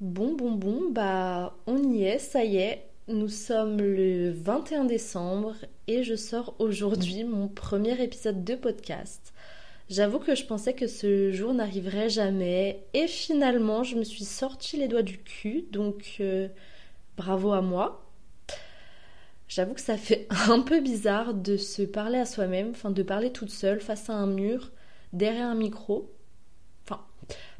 Bon, 0.00 0.32
bon, 0.34 0.52
bon, 0.52 0.90
bah 0.92 1.56
on 1.66 1.82
y 1.92 2.04
est, 2.04 2.20
ça 2.20 2.44
y 2.44 2.56
est. 2.56 2.88
Nous 3.08 3.28
sommes 3.28 3.78
le 3.78 4.30
21 4.30 4.84
décembre 4.84 5.56
et 5.88 6.04
je 6.04 6.14
sors 6.14 6.54
aujourd'hui 6.60 7.24
mon 7.24 7.48
premier 7.48 8.00
épisode 8.00 8.44
de 8.44 8.54
podcast. 8.54 9.32
J'avoue 9.88 10.20
que 10.20 10.36
je 10.36 10.44
pensais 10.44 10.72
que 10.74 10.86
ce 10.86 11.32
jour 11.32 11.52
n'arriverait 11.52 12.10
jamais 12.10 12.84
et 12.94 13.08
finalement 13.08 13.82
je 13.82 13.96
me 13.96 14.04
suis 14.04 14.24
sorti 14.24 14.76
les 14.76 14.86
doigts 14.86 15.02
du 15.02 15.18
cul, 15.18 15.64
donc 15.72 16.18
euh, 16.20 16.46
bravo 17.16 17.52
à 17.52 17.60
moi. 17.60 18.04
J'avoue 19.48 19.74
que 19.74 19.80
ça 19.80 19.96
fait 19.96 20.28
un 20.48 20.60
peu 20.60 20.80
bizarre 20.80 21.34
de 21.34 21.56
se 21.56 21.82
parler 21.82 22.18
à 22.18 22.26
soi-même, 22.26 22.70
enfin 22.70 22.92
de 22.92 23.02
parler 23.02 23.32
toute 23.32 23.50
seule 23.50 23.80
face 23.80 24.08
à 24.10 24.14
un 24.14 24.26
mur, 24.28 24.70
derrière 25.12 25.48
un 25.48 25.56
micro. 25.56 26.08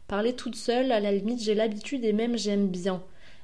Parler 0.09 0.33
toute 0.33 0.57
seule, 0.57 0.91
à 0.91 1.01
la 1.01 1.13
limite, 1.13 1.43
j'ai 1.43 1.55
l'habitude 1.55 2.03
et 2.03 2.15
même 2.15 2.39
j'aime 2.39 2.69
bien. 2.69 3.03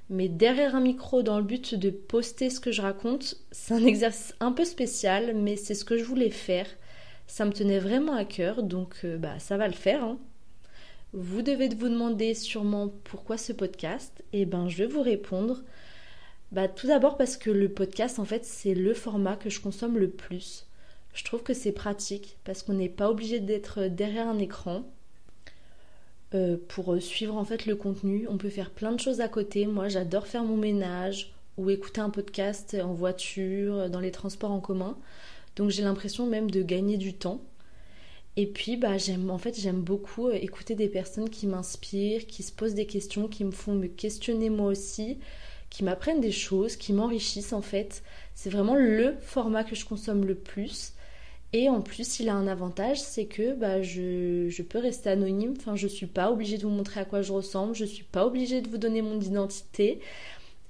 Mais 0.08 0.28
derrière 0.28 0.74
un 0.74 0.80
micro, 0.80 1.22
dans 1.22 1.38
le 1.38 1.44
but 1.44 1.74
de 1.74 1.90
poster 1.90 2.48
ce 2.48 2.58
que 2.58 2.72
je 2.72 2.80
raconte, 2.80 3.36
c'est 3.52 3.74
un 3.74 3.84
exercice 3.84 4.34
un 4.40 4.50
peu 4.50 4.64
spécial, 4.64 5.34
mais 5.36 5.56
c'est 5.56 5.74
ce 5.74 5.84
que 5.84 5.98
je 5.98 6.04
voulais 6.04 6.30
faire. 6.30 6.66
Ça 7.26 7.44
me 7.44 7.52
tenait 7.52 7.78
vraiment 7.78 8.14
à 8.14 8.24
cœur, 8.24 8.62
donc 8.62 8.96
euh, 9.04 9.18
bah 9.18 9.38
ça 9.38 9.58
va 9.58 9.68
le 9.68 9.74
faire. 9.74 10.04
Hein. 10.04 10.18
Vous 11.12 11.42
devez 11.42 11.68
vous 11.68 11.90
demander 11.90 12.32
sûrement 12.32 12.92
pourquoi 13.04 13.36
ce 13.36 13.52
podcast. 13.52 14.24
Et 14.32 14.42
eh 14.42 14.46
ben 14.46 14.66
je 14.66 14.78
vais 14.78 14.86
vous 14.86 15.02
répondre. 15.02 15.62
Bah 16.50 16.68
tout 16.68 16.86
d'abord 16.86 17.18
parce 17.18 17.36
que 17.36 17.50
le 17.50 17.68
podcast 17.68 18.18
en 18.18 18.24
fait 18.24 18.44
c'est 18.46 18.74
le 18.74 18.94
format 18.94 19.36
que 19.36 19.50
je 19.50 19.60
consomme 19.60 19.98
le 19.98 20.08
plus. 20.08 20.66
Je 21.12 21.24
trouve 21.24 21.42
que 21.42 21.54
c'est 21.54 21.72
pratique 21.72 22.38
parce 22.44 22.62
qu'on 22.62 22.74
n'est 22.74 22.88
pas 22.88 23.10
obligé 23.10 23.38
d'être 23.40 23.86
derrière 23.88 24.28
un 24.28 24.38
écran. 24.38 24.84
Euh, 26.34 26.56
pour 26.68 27.00
suivre 27.00 27.36
en 27.36 27.44
fait 27.44 27.66
le 27.66 27.76
contenu. 27.76 28.26
On 28.28 28.38
peut 28.38 28.48
faire 28.48 28.70
plein 28.70 28.92
de 28.92 29.00
choses 29.00 29.20
à 29.20 29.28
côté. 29.28 29.66
Moi, 29.66 29.88
j'adore 29.88 30.26
faire 30.26 30.42
mon 30.42 30.56
ménage 30.56 31.32
ou 31.58 31.70
écouter 31.70 32.00
un 32.00 32.10
podcast 32.10 32.76
en 32.82 32.92
voiture, 32.92 33.88
dans 33.88 34.00
les 34.00 34.10
transports 34.10 34.50
en 34.50 34.60
commun. 34.60 34.96
Donc 35.56 35.70
j'ai 35.70 35.82
l'impression 35.82 36.26
même 36.26 36.50
de 36.50 36.62
gagner 36.62 36.96
du 36.96 37.14
temps. 37.14 37.40
Et 38.36 38.46
puis 38.46 38.76
bah 38.76 38.98
j'aime 38.98 39.30
en 39.30 39.38
fait 39.38 39.58
j'aime 39.60 39.80
beaucoup 39.80 40.26
euh, 40.26 40.34
écouter 40.34 40.74
des 40.74 40.88
personnes 40.88 41.30
qui 41.30 41.46
m'inspirent, 41.46 42.26
qui 42.26 42.42
se 42.42 42.50
posent 42.50 42.74
des 42.74 42.86
questions, 42.86 43.28
qui 43.28 43.44
me 43.44 43.52
font 43.52 43.74
me 43.74 43.86
questionner 43.86 44.50
moi 44.50 44.66
aussi, 44.70 45.18
qui 45.70 45.84
m'apprennent 45.84 46.20
des 46.20 46.32
choses, 46.32 46.74
qui 46.76 46.92
m'enrichissent 46.92 47.52
en 47.52 47.62
fait. 47.62 48.02
C'est 48.34 48.50
vraiment 48.50 48.74
le 48.74 49.14
format 49.20 49.62
que 49.62 49.76
je 49.76 49.84
consomme 49.84 50.24
le 50.24 50.34
plus. 50.34 50.93
Et 51.56 51.68
en 51.68 51.80
plus, 51.80 52.18
il 52.18 52.28
a 52.28 52.34
un 52.34 52.48
avantage, 52.48 53.00
c'est 53.00 53.26
que 53.26 53.54
bah, 53.54 53.80
je, 53.80 54.60
peux 54.62 54.80
rester 54.80 55.08
anonyme. 55.08 55.54
Enfin, 55.56 55.76
je 55.76 55.86
suis 55.86 56.06
pas 56.06 56.32
obligée 56.32 56.58
de 56.58 56.64
vous 56.64 56.68
montrer 56.68 56.98
à 56.98 57.04
quoi 57.04 57.22
je 57.22 57.32
ressemble. 57.32 57.76
Je 57.76 57.84
suis 57.84 58.02
pas 58.02 58.26
obligée 58.26 58.60
de 58.60 58.68
vous 58.68 58.76
donner 58.76 59.02
mon 59.02 59.20
identité. 59.20 60.00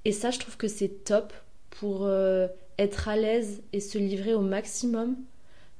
Et 0.05 0.11
ça, 0.11 0.29
je 0.29 0.37
trouve 0.37 0.57
que 0.57 0.67
c'est 0.67 1.03
top 1.03 1.33
pour 1.71 2.05
euh, 2.05 2.47
être 2.77 3.09
à 3.09 3.17
l'aise 3.17 3.63
et 3.73 3.79
se 3.79 3.97
livrer 3.97 4.35
au 4.35 4.41
maximum. 4.41 5.15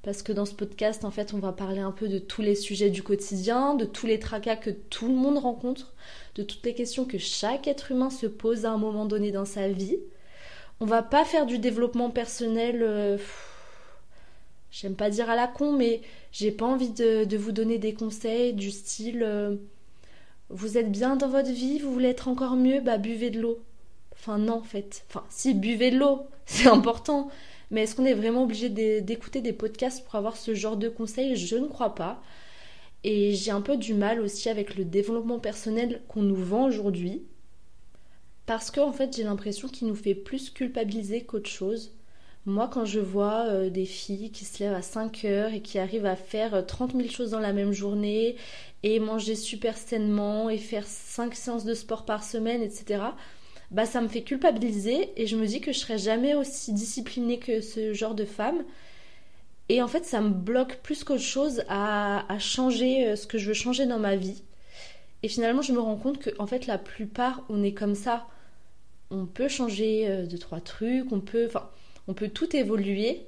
Parce 0.01 0.23
que 0.23 0.31
dans 0.31 0.45
ce 0.45 0.55
podcast, 0.55 1.05
en 1.05 1.11
fait, 1.11 1.35
on 1.35 1.39
va 1.39 1.51
parler 1.51 1.81
un 1.81 1.91
peu 1.91 2.07
de 2.07 2.17
tous 2.17 2.41
les 2.41 2.55
sujets 2.55 2.89
du 2.89 3.03
quotidien, 3.03 3.75
de 3.75 3.85
tous 3.85 4.07
les 4.07 4.17
tracas 4.17 4.55
que 4.55 4.71
tout 4.71 5.07
le 5.07 5.13
monde 5.13 5.37
rencontre, 5.37 5.93
de 6.33 6.41
toutes 6.41 6.65
les 6.65 6.73
questions 6.73 7.05
que 7.05 7.19
chaque 7.19 7.67
être 7.67 7.91
humain 7.91 8.09
se 8.09 8.25
pose 8.25 8.65
à 8.65 8.71
un 8.71 8.79
moment 8.79 9.05
donné 9.05 9.31
dans 9.31 9.45
sa 9.45 9.67
vie. 9.67 9.99
On 10.79 10.85
va 10.87 11.03
pas 11.03 11.25
faire 11.25 11.45
du 11.45 11.59
développement 11.59 12.09
personnel. 12.09 12.81
Euh, 12.81 13.19
j'aime 14.75 14.95
pas 14.95 15.09
dire 15.09 15.29
à 15.29 15.35
la 15.35 15.47
con, 15.47 15.71
mais 15.71 16.01
j'ai 16.31 16.51
pas 16.51 16.65
envie 16.65 16.89
de, 16.89 17.37
vous 17.37 17.51
donner 17.51 17.77
des 17.77 17.93
conseils 17.93 18.53
du 18.53 18.71
style 18.71 19.23
euh, 19.23 19.55
vous 20.49 20.77
êtes 20.77 20.91
bien 20.91 21.15
dans 21.15 21.29
votre 21.29 21.49
vie, 21.49 21.79
vous 21.79 21.91
voulez 21.91 22.09
être 22.09 22.27
encore 22.27 22.55
mieux, 22.55 22.81
bah 22.81 22.97
buvez 22.97 23.29
de 23.29 23.39
l'eau. 23.41 23.59
Enfin 24.11 24.37
non 24.37 24.57
en 24.57 24.63
fait. 24.63 25.05
Enfin 25.09 25.23
si 25.29 25.53
buvez 25.53 25.91
de 25.91 25.97
l'eau, 25.97 26.27
c'est 26.45 26.67
important. 26.67 27.29
Mais 27.71 27.83
est-ce 27.83 27.95
qu'on 27.95 28.05
est 28.05 28.13
vraiment 28.13 28.43
obligé 28.43 28.69
d'écouter 28.69 29.41
des 29.41 29.53
podcasts 29.53 30.03
pour 30.05 30.15
avoir 30.15 30.37
ce 30.37 30.53
genre 30.53 30.77
de 30.77 30.89
conseils? 30.89 31.35
Je 31.35 31.55
ne 31.55 31.67
crois 31.67 31.95
pas. 31.95 32.21
Et 33.03 33.33
j'ai 33.33 33.51
un 33.51 33.61
peu 33.61 33.77
du 33.77 33.93
mal 33.93 34.19
aussi 34.19 34.49
avec 34.49 34.75
le 34.75 34.85
développement 34.85 35.39
personnel 35.39 36.01
qu'on 36.07 36.21
nous 36.21 36.35
vend 36.35 36.65
aujourd'hui. 36.65 37.23
Parce 38.45 38.71
qu'en 38.71 38.89
en 38.89 38.93
fait 38.93 39.15
j'ai 39.15 39.23
l'impression 39.23 39.67
qu'il 39.67 39.87
nous 39.87 39.95
fait 39.95 40.15
plus 40.15 40.49
culpabiliser 40.51 41.23
qu'autre 41.23 41.49
chose. 41.49 41.94
Moi, 42.47 42.69
quand 42.71 42.85
je 42.85 42.99
vois 42.99 43.47
euh, 43.47 43.69
des 43.71 43.85
filles 43.85 44.29
qui 44.29 44.45
se 44.45 44.63
lèvent 44.63 44.75
à 44.75 44.83
5 44.83 45.25
heures 45.25 45.51
et 45.53 45.61
qui 45.61 45.79
arrivent 45.79 46.05
à 46.05 46.15
faire 46.15 46.63
30 46.65 46.93
euh, 46.93 46.99
000 46.99 47.09
choses 47.09 47.31
dans 47.31 47.39
la 47.39 47.53
même 47.53 47.71
journée 47.71 48.35
et 48.83 48.99
manger 48.99 49.33
super 49.35 49.75
sainement 49.75 50.51
et 50.51 50.59
faire 50.59 50.85
5 50.85 51.33
séances 51.33 51.65
de 51.65 51.73
sport 51.73 52.05
par 52.05 52.23
semaine, 52.23 52.61
etc., 52.61 53.03
bah 53.71 53.87
ça 53.87 53.99
me 53.99 54.07
fait 54.07 54.21
culpabiliser 54.21 55.09
et 55.19 55.25
je 55.25 55.35
me 55.35 55.47
dis 55.47 55.59
que 55.59 55.73
je 55.73 55.79
serai 55.79 55.97
jamais 55.97 56.35
aussi 56.35 56.71
disciplinée 56.71 57.39
que 57.39 57.61
ce 57.61 57.93
genre 57.93 58.13
de 58.13 58.25
femme. 58.25 58.63
Et 59.69 59.81
en 59.81 59.87
fait, 59.87 60.05
ça 60.05 60.21
me 60.21 60.29
bloque 60.29 60.77
plus 60.83 61.03
qu'autre 61.03 61.21
chose 61.21 61.63
à, 61.67 62.27
changer 62.37 63.07
euh, 63.07 63.15
ce 63.15 63.25
que 63.25 63.39
je 63.39 63.47
veux 63.47 63.53
changer 63.55 63.87
dans 63.87 63.97
ma 63.97 64.15
vie. 64.15 64.43
Et 65.23 65.29
finalement, 65.29 65.63
je 65.63 65.73
me 65.73 65.79
rends 65.79 65.97
compte 65.97 66.19
que 66.19 66.29
en 66.37 66.45
fait, 66.45 66.67
la 66.67 66.77
plupart, 66.77 67.43
on 67.49 67.63
est 67.63 67.73
comme 67.73 67.95
ça. 67.95 68.27
On 69.09 69.25
peut 69.25 69.47
changer 69.47 70.25
deux 70.29 70.37
trois 70.37 70.59
trucs, 70.59 71.11
on 71.11 71.19
peut, 71.19 71.49
on 72.07 72.13
peut 72.13 72.29
tout 72.29 72.55
évoluer, 72.55 73.25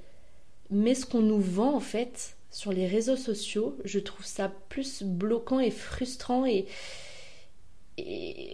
mais 0.69 0.95
ce 0.95 1.05
qu'on 1.05 1.21
nous 1.21 1.39
vend 1.39 1.75
en 1.75 1.79
fait 1.79 2.37
sur 2.51 2.71
les 2.71 2.87
réseaux 2.87 3.15
sociaux, 3.15 3.77
je 3.85 3.99
trouve 3.99 4.25
ça 4.25 4.51
plus 4.69 5.03
bloquant 5.03 5.59
et 5.59 5.71
frustrant 5.71 6.45
et, 6.45 6.65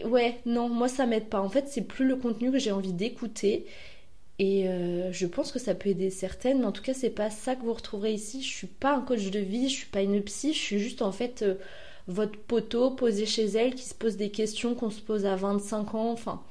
ouais, 0.06 0.40
non, 0.46 0.70
moi 0.70 0.88
ça 0.88 1.06
m'aide 1.06 1.30
pas. 1.30 1.42
En 1.42 1.50
fait, 1.50 1.68
c'est 1.68 1.82
plus 1.82 2.06
le 2.06 2.16
contenu 2.16 2.52
que 2.52 2.60
j'ai 2.60 2.72
envie 2.72 2.94
d'écouter. 2.94 3.66
Et 4.40 4.68
euh, 4.68 5.12
je 5.12 5.28
pense 5.28 5.52
que 5.52 5.60
ça 5.60 5.76
peut 5.76 5.90
aider 5.90 6.10
certaines, 6.10 6.60
mais 6.60 6.66
en 6.66 6.72
tout 6.72 6.82
cas, 6.82 6.94
c'est 6.94 7.10
pas 7.12 7.30
ça 7.30 7.56
que 7.56 7.62
vous 7.64 7.74
retrouverez 7.74 8.14
ici. 8.14 8.42
Je 8.42 8.48
suis 8.48 8.68
pas 8.68 8.96
un 8.96 9.02
coach 9.02 9.30
de 9.30 9.40
vie, 9.40 9.70
je 9.70 9.76
suis 9.76 9.88
pas 9.88 10.02
une 10.02 10.22
psy, 10.24 10.54
je 10.54 10.60
suis 10.60 10.80
juste 10.80 11.02
en 11.02 11.12
fait 11.12 11.44
euh, 11.44 11.56
votre 12.08 12.38
poteau 12.40 12.92
posé 12.92 13.26
chez 13.26 13.46
elle 13.46 13.76
qui 13.76 13.84
se 13.84 13.94
pose 13.94 14.18
des 14.18 14.32
questions 14.32 14.76
qu'on 14.76 14.90
se 14.90 15.02
pose 15.02 15.26
à 15.26 15.36
25 15.36 15.96
ans. 15.96 16.12
Enfin, 16.12 16.42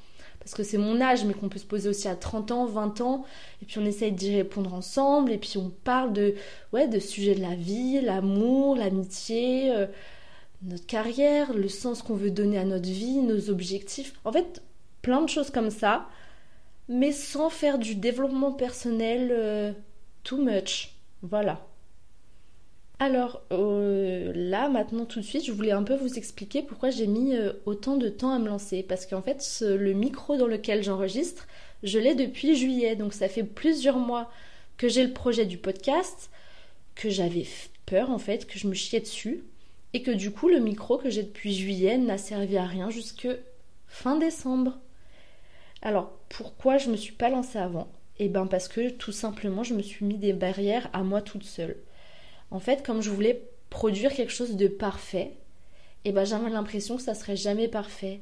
parce 0.43 0.53
que 0.53 0.63
c'est 0.63 0.77
mon 0.77 0.99
âge, 1.01 1.23
mais 1.25 1.33
qu'on 1.33 1.49
peut 1.49 1.59
se 1.59 1.65
poser 1.65 1.89
aussi 1.89 2.07
à 2.07 2.15
30 2.15 2.51
ans, 2.51 2.65
20 2.65 3.01
ans, 3.01 3.25
et 3.61 3.65
puis 3.65 3.79
on 3.79 3.85
essaye 3.85 4.11
d'y 4.11 4.35
répondre 4.35 4.73
ensemble, 4.73 5.31
et 5.31 5.37
puis 5.37 5.57
on 5.57 5.69
parle 5.69 6.11
de, 6.13 6.35
ouais, 6.73 6.87
de 6.87 6.99
sujets 6.99 7.35
de 7.35 7.41
la 7.41 7.55
vie, 7.55 8.01
l'amour, 8.01 8.75
l'amitié, 8.75 9.71
euh, 9.71 9.87
notre 10.63 10.85
carrière, 10.85 11.53
le 11.53 11.69
sens 11.69 12.01
qu'on 12.01 12.15
veut 12.15 12.31
donner 12.31 12.57
à 12.57 12.65
notre 12.65 12.89
vie, 12.89 13.17
nos 13.17 13.49
objectifs. 13.49 14.13
En 14.25 14.31
fait, 14.31 14.61
plein 15.01 15.21
de 15.21 15.29
choses 15.29 15.49
comme 15.49 15.69
ça, 15.69 16.07
mais 16.89 17.11
sans 17.11 17.49
faire 17.49 17.77
du 17.77 17.95
développement 17.95 18.51
personnel 18.51 19.29
euh, 19.31 19.71
too 20.23 20.37
much. 20.37 20.95
Voilà. 21.21 21.65
Alors 22.99 23.41
euh, 23.51 24.31
là, 24.35 24.69
maintenant 24.69 25.05
tout 25.05 25.19
de 25.19 25.25
suite, 25.25 25.45
je 25.45 25.51
voulais 25.51 25.71
un 25.71 25.83
peu 25.83 25.95
vous 25.95 26.17
expliquer 26.17 26.61
pourquoi 26.61 26.89
j'ai 26.89 27.07
mis 27.07 27.35
euh, 27.35 27.53
autant 27.65 27.97
de 27.97 28.07
temps 28.09 28.31
à 28.31 28.39
me 28.39 28.47
lancer. 28.47 28.83
Parce 28.83 29.05
qu'en 29.05 29.21
fait, 29.21 29.43
le 29.61 29.93
micro 29.93 30.37
dans 30.37 30.47
lequel 30.47 30.83
j'enregistre, 30.83 31.47
je 31.83 31.99
l'ai 31.99 32.15
depuis 32.15 32.55
juillet. 32.55 32.95
Donc 32.95 33.13
ça 33.13 33.27
fait 33.27 33.43
plusieurs 33.43 33.97
mois 33.97 34.31
que 34.77 34.87
j'ai 34.87 35.03
le 35.03 35.13
projet 35.13 35.45
du 35.45 35.57
podcast, 35.57 36.29
que 36.95 37.09
j'avais 37.09 37.45
peur 37.85 38.09
en 38.09 38.19
fait, 38.19 38.47
que 38.47 38.57
je 38.57 38.67
me 38.67 38.73
chiais 38.73 39.01
dessus. 39.01 39.43
Et 39.93 40.01
que 40.01 40.11
du 40.11 40.31
coup, 40.31 40.47
le 40.47 40.59
micro 40.59 40.97
que 40.97 41.09
j'ai 41.09 41.23
depuis 41.23 41.53
juillet 41.53 41.97
n'a 41.97 42.17
servi 42.17 42.57
à 42.57 42.65
rien 42.65 42.89
jusque 42.89 43.27
fin 43.87 44.17
décembre. 44.17 44.79
Alors 45.81 46.11
pourquoi 46.29 46.77
je 46.77 46.89
me 46.89 46.95
suis 46.95 47.13
pas 47.13 47.29
lancée 47.29 47.59
avant? 47.59 47.87
Eh 48.19 48.29
bien 48.29 48.47
parce 48.47 48.67
que 48.67 48.89
tout 48.89 49.11
simplement, 49.11 49.63
je 49.63 49.73
me 49.73 49.81
suis 49.81 50.05
mis 50.05 50.17
des 50.17 50.33
barrières 50.33 50.89
à 50.93 51.03
moi 51.03 51.21
toute 51.21 51.43
seule. 51.43 51.75
En 52.53 52.59
fait, 52.59 52.85
comme 52.85 53.01
je 53.01 53.09
voulais 53.09 53.41
produire 53.71 54.13
quelque 54.13 54.31
chose 54.31 54.55
de 54.55 54.67
parfait, 54.67 55.31
et 56.05 56.09
eh 56.09 56.11
ben 56.11 56.23
j'avais 56.23 56.51
l'impression 56.51 56.97
que 56.97 57.01
ça 57.01 57.15
serait 57.15 57.35
jamais 57.35 57.67
parfait, 57.67 58.21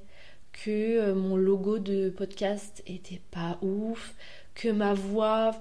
que 0.53 0.69
euh, 0.69 1.13
mon 1.13 1.35
logo 1.35 1.79
de 1.79 2.09
podcast 2.09 2.81
était 2.87 3.21
pas 3.31 3.57
ouf, 3.61 4.13
que 4.55 4.69
ma 4.69 4.93
voix 4.93 5.51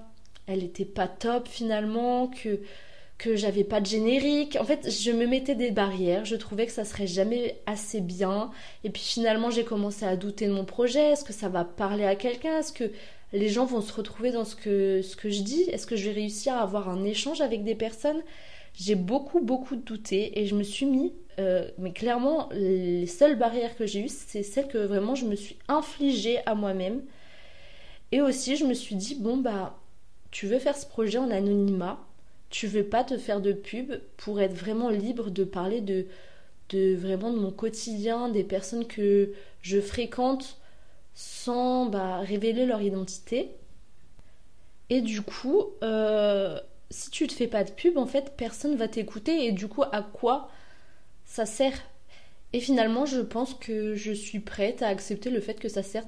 elle 0.47 0.63
était 0.63 0.85
pas 0.85 1.07
top 1.07 1.47
finalement, 1.47 2.27
que 2.27 2.61
que 3.17 3.35
j'avais 3.35 3.63
pas 3.65 3.81
de 3.81 3.85
générique. 3.85 4.57
En 4.59 4.63
fait, 4.63 4.89
je 4.89 5.11
me 5.11 5.27
mettais 5.27 5.53
des 5.53 5.69
barrières, 5.69 6.25
je 6.25 6.35
trouvais 6.35 6.65
que 6.65 6.71
ça 6.71 6.85
serait 6.85 7.07
jamais 7.07 7.59
assez 7.67 8.01
bien. 8.01 8.51
Et 8.83 8.89
puis 8.89 9.03
finalement, 9.03 9.51
j'ai 9.51 9.63
commencé 9.63 10.05
à 10.05 10.15
douter 10.15 10.47
de 10.47 10.53
mon 10.53 10.65
projet. 10.65 11.11
Est-ce 11.11 11.23
que 11.23 11.33
ça 11.33 11.49
va 11.49 11.63
parler 11.65 12.05
à 12.05 12.15
quelqu'un? 12.15 12.57
Est-ce 12.59 12.73
que 12.73 12.91
les 13.33 13.49
gens 13.49 13.65
vont 13.65 13.81
se 13.81 13.93
retrouver 13.93 14.31
dans 14.31 14.45
ce 14.45 14.55
que, 14.55 15.01
ce 15.03 15.15
que 15.15 15.29
je 15.29 15.41
dis? 15.43 15.63
Est-ce 15.63 15.85
que 15.85 15.95
je 15.95 16.09
vais 16.09 16.15
réussir 16.15 16.53
à 16.53 16.61
avoir 16.61 16.89
un 16.89 17.03
échange 17.03 17.41
avec 17.41 17.63
des 17.63 17.75
personnes? 17.75 18.23
J'ai 18.73 18.95
beaucoup, 18.95 19.41
beaucoup 19.41 19.75
douté 19.75 20.39
et 20.39 20.45
je 20.45 20.55
me 20.55 20.63
suis 20.63 20.85
mis, 20.85 21.13
euh, 21.39 21.69
mais 21.77 21.91
clairement, 21.93 22.49
les 22.53 23.07
seules 23.07 23.37
barrières 23.37 23.75
que 23.75 23.85
j'ai 23.85 24.01
eues, 24.01 24.09
c'est 24.09 24.43
celles 24.43 24.67
que 24.67 24.77
vraiment 24.77 25.15
je 25.15 25.25
me 25.25 25.35
suis 25.35 25.57
infligée 25.67 26.39
à 26.45 26.55
moi-même. 26.55 27.01
Et 28.11 28.21
aussi, 28.21 28.55
je 28.57 28.65
me 28.65 28.73
suis 28.73 28.95
dit, 28.95 29.15
bon, 29.15 29.37
bah, 29.37 29.79
tu 30.31 30.47
veux 30.47 30.59
faire 30.59 30.75
ce 30.77 30.85
projet 30.85 31.17
en 31.17 31.31
anonymat, 31.31 31.99
tu 32.49 32.67
veux 32.67 32.83
pas 32.83 33.03
te 33.03 33.17
faire 33.17 33.41
de 33.41 33.53
pub 33.53 33.93
pour 34.17 34.41
être 34.41 34.53
vraiment 34.53 34.89
libre 34.89 35.29
de 35.29 35.43
parler 35.43 35.81
de 35.81 36.07
de 36.71 36.95
vraiment 36.95 37.31
de 37.31 37.37
mon 37.39 37.51
quotidien, 37.51 38.29
des 38.29 38.43
personnes 38.43 38.87
que 38.87 39.33
je 39.61 39.79
fréquente 39.79 40.57
sans 41.13 41.85
bah, 41.87 42.19
révéler 42.19 42.65
leur 42.65 42.81
identité. 42.81 43.51
Et 44.89 45.01
du 45.01 45.21
coup, 45.21 45.65
euh, 45.83 46.59
si 46.91 47.09
tu 47.09 47.27
te 47.27 47.33
fais 47.33 47.47
pas 47.47 47.63
de 47.63 47.71
pub, 47.71 47.97
en 47.97 48.05
fait, 48.05 48.33
personne 48.37 48.75
va 48.75 48.87
t'écouter. 48.87 49.45
Et 49.45 49.51
du 49.51 49.67
coup, 49.67 49.83
à 49.91 50.01
quoi 50.03 50.49
ça 51.25 51.45
sert? 51.45 51.77
Et 52.53 52.59
finalement, 52.59 53.05
je 53.05 53.21
pense 53.21 53.53
que 53.55 53.95
je 53.95 54.11
suis 54.11 54.39
prête 54.39 54.81
à 54.81 54.87
accepter 54.87 55.29
le 55.29 55.41
fait 55.41 55.59
que 55.59 55.69
ça, 55.69 55.83
sert, 55.83 56.05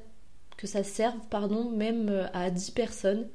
que 0.58 0.68
ça 0.68 0.84
serve 0.84 1.20
pardon, 1.30 1.70
même 1.70 2.30
à 2.34 2.50
10 2.52 2.72
personnes. 2.72 3.28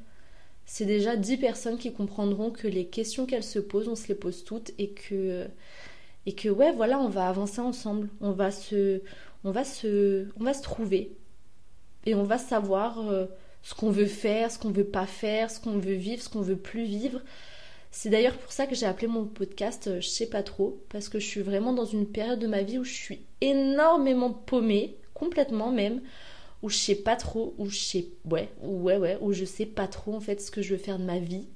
C'est 0.66 0.84
déjà 0.84 1.16
10 1.16 1.38
personnes 1.38 1.78
qui 1.78 1.92
comprendront 1.92 2.50
que 2.50 2.68
les 2.68 2.86
questions 2.86 3.26
qu'elles 3.26 3.42
se 3.44 3.58
posent, 3.58 3.88
on 3.88 3.96
se 3.96 4.08
les 4.08 4.14
pose 4.14 4.44
toutes 4.44 4.72
et 4.78 4.90
que 4.90 5.48
et 6.26 6.34
que 6.34 6.50
ouais 6.50 6.72
voilà 6.72 6.98
on 6.98 7.08
va 7.08 7.26
avancer 7.26 7.60
ensemble 7.60 8.10
on 8.20 8.32
va 8.32 8.50
se 8.50 9.00
on 9.44 9.50
va 9.50 9.64
se 9.64 10.26
on 10.38 10.44
va 10.44 10.52
se 10.52 10.62
trouver 10.62 11.16
et 12.06 12.14
on 12.14 12.24
va 12.24 12.38
savoir 12.38 12.98
euh, 13.08 13.26
ce 13.62 13.74
qu'on 13.74 13.90
veut 13.90 14.06
faire 14.06 14.50
ce 14.50 14.58
qu'on 14.58 14.70
veut 14.70 14.84
pas 14.84 15.06
faire 15.06 15.50
ce 15.50 15.60
qu'on 15.60 15.78
veut 15.78 15.94
vivre 15.94 16.22
ce 16.22 16.28
qu'on 16.28 16.40
veut 16.40 16.56
plus 16.56 16.84
vivre 16.84 17.20
c'est 17.90 18.10
d'ailleurs 18.10 18.36
pour 18.36 18.52
ça 18.52 18.66
que 18.66 18.74
j'ai 18.74 18.86
appelé 18.86 19.06
mon 19.06 19.24
podcast 19.24 19.88
euh, 19.88 20.00
je 20.00 20.08
sais 20.08 20.26
pas 20.26 20.42
trop 20.42 20.82
parce 20.88 21.08
que 21.08 21.18
je 21.18 21.26
suis 21.26 21.40
vraiment 21.40 21.72
dans 21.72 21.84
une 21.84 22.06
période 22.06 22.38
de 22.38 22.46
ma 22.46 22.62
vie 22.62 22.78
où 22.78 22.84
je 22.84 22.92
suis 22.92 23.22
énormément 23.40 24.32
paumée 24.32 24.96
complètement 25.14 25.72
même 25.72 26.00
où 26.62 26.68
je 26.68 26.76
sais 26.76 26.94
pas 26.94 27.16
trop 27.16 27.54
où 27.58 27.68
je 27.68 27.78
sais 27.78 28.06
ouais 28.30 28.48
ouais 28.62 28.96
ouais 28.96 29.18
où 29.20 29.32
je 29.32 29.44
sais 29.44 29.66
pas 29.66 29.88
trop 29.88 30.14
en 30.14 30.20
fait 30.20 30.40
ce 30.40 30.50
que 30.50 30.62
je 30.62 30.74
veux 30.74 30.80
faire 30.80 30.98
de 30.98 31.04
ma 31.04 31.18
vie 31.18 31.46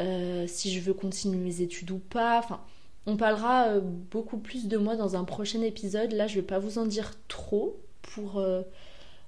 euh, 0.00 0.46
si 0.46 0.72
je 0.72 0.80
veux 0.80 0.94
continuer 0.94 1.38
mes 1.38 1.60
études 1.60 1.90
ou 1.90 1.98
pas 1.98 2.38
enfin 2.38 2.60
on 3.06 3.16
parlera 3.16 3.68
euh, 3.68 3.80
beaucoup 3.82 4.38
plus 4.38 4.68
de 4.68 4.76
moi 4.76 4.94
dans 4.94 5.16
un 5.16 5.24
prochain 5.24 5.62
épisode. 5.62 6.12
Là, 6.12 6.26
je 6.26 6.34
vais 6.34 6.46
pas 6.46 6.58
vous 6.58 6.76
en 6.76 6.84
dire 6.84 7.14
trop 7.28 7.80
pour 8.02 8.44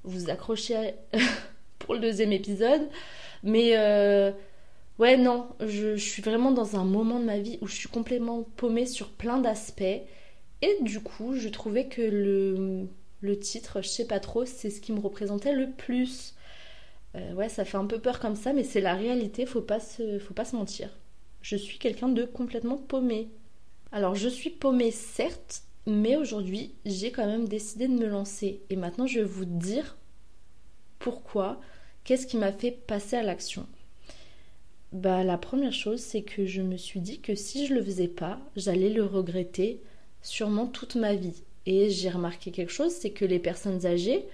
vous 0.05 0.31
accrocher 0.31 0.95
pour 1.85 1.95
le 1.95 2.01
deuxième 2.01 2.33
épisode. 2.33 2.89
Mais 3.43 3.77
euh, 3.77 4.33
ouais, 4.99 5.17
non, 5.17 5.49
je, 5.61 5.97
suis 5.97 6.23
vraiment 6.23 6.53
dans 6.53 6.77
un 6.77 6.85
moment 6.85 7.19
de 7.21 7.25
ma 7.25 7.39
vie 7.39 7.59
où 7.61 7.67
je 7.67 7.75
suis 7.75 7.89
complètement 7.89 8.45
paumée 8.57 8.87
sur 8.87 9.11
plein 9.11 9.39
d'aspects. 9.39 9.83
Et 10.63 10.77
du 10.83 11.01
coup, 11.01 11.35
je 11.37 11.49
trouvais 11.49 11.87
que 11.89 12.03
le, 12.03 12.89
le 13.21 13.39
titre, 13.39 13.83
je 13.83 13.89
sais 13.89 14.07
pas 14.07 14.21
trop, 14.21 14.45
c'est 14.45 14.71
ce 14.71 14.81
qui 14.81 14.93
me 14.93 15.01
représentait 15.01 15.55
le 15.55 15.71
plus. 15.71 16.35
ouais, 17.15 17.49
ça 17.49 17.65
fait 17.65 17.77
un 17.79 17.87
peu 17.87 17.99
peur 17.99 18.21
comme 18.21 18.37
ça, 18.37 18.53
mais 18.53 18.65
c'est 18.65 18.81
la 18.81 18.95
réalité, 18.95 19.47
faut 19.47 19.61
pas 19.61 19.81
se, 19.81 20.19
faut 20.19 20.35
pas 20.35 20.45
se 20.45 20.57
mentir. 20.57 20.91
Je 21.43 21.57
suis 21.57 21.79
quelqu'un 21.79 22.09
de 22.09 22.25
complètement 22.25 22.79
paumé. 22.79 23.29
Alors 23.91 24.15
je 24.15 24.29
suis 24.29 24.51
paumée 24.51 24.93
certes, 24.93 25.65
mais 25.87 26.17
aujourd'hui 26.17 26.75
j'ai 26.87 27.11
quand 27.11 27.27
même 27.27 27.49
décidé 27.49 27.89
de 27.89 27.93
me 27.95 28.07
lancer. 28.07 28.63
Et 28.71 28.77
maintenant 28.77 29.07
je 29.07 29.21
vais 29.21 29.27
vous 29.27 29.45
dire 29.45 29.97
pourquoi, 31.03 31.61
qu'est-ce 32.05 32.27
qui 32.27 32.37
m'a 32.37 32.53
fait 32.53 32.71
passer 32.71 33.17
à 33.17 33.23
l'action. 33.23 33.67
Bah 34.93 35.25
la 35.25 35.37
première 35.37 35.73
chose 35.73 36.01
c'est 36.01 36.23
que 36.23 36.47
je 36.47 36.63
me 36.63 36.77
suis 36.77 37.01
dit 37.01 37.21
que 37.21 37.35
si 37.35 37.67
je 37.67 37.75
le 37.75 37.83
faisais 37.83 38.09
pas, 38.09 38.39
j'allais 38.57 38.89
le 38.89 39.05
regretter 39.05 39.81
sûrement 40.23 40.67
toute 40.67 40.95
ma 40.95 41.15
vie. 41.15 41.43
Et 41.67 41.91
j'ai 41.91 42.09
remarqué 42.09 42.53
quelque 42.53 42.73
chose, 42.73 42.93
c'est 42.93 43.11
que 43.11 43.25
les 43.25 43.39
personnes 43.39 43.85
âgées, 43.85 44.25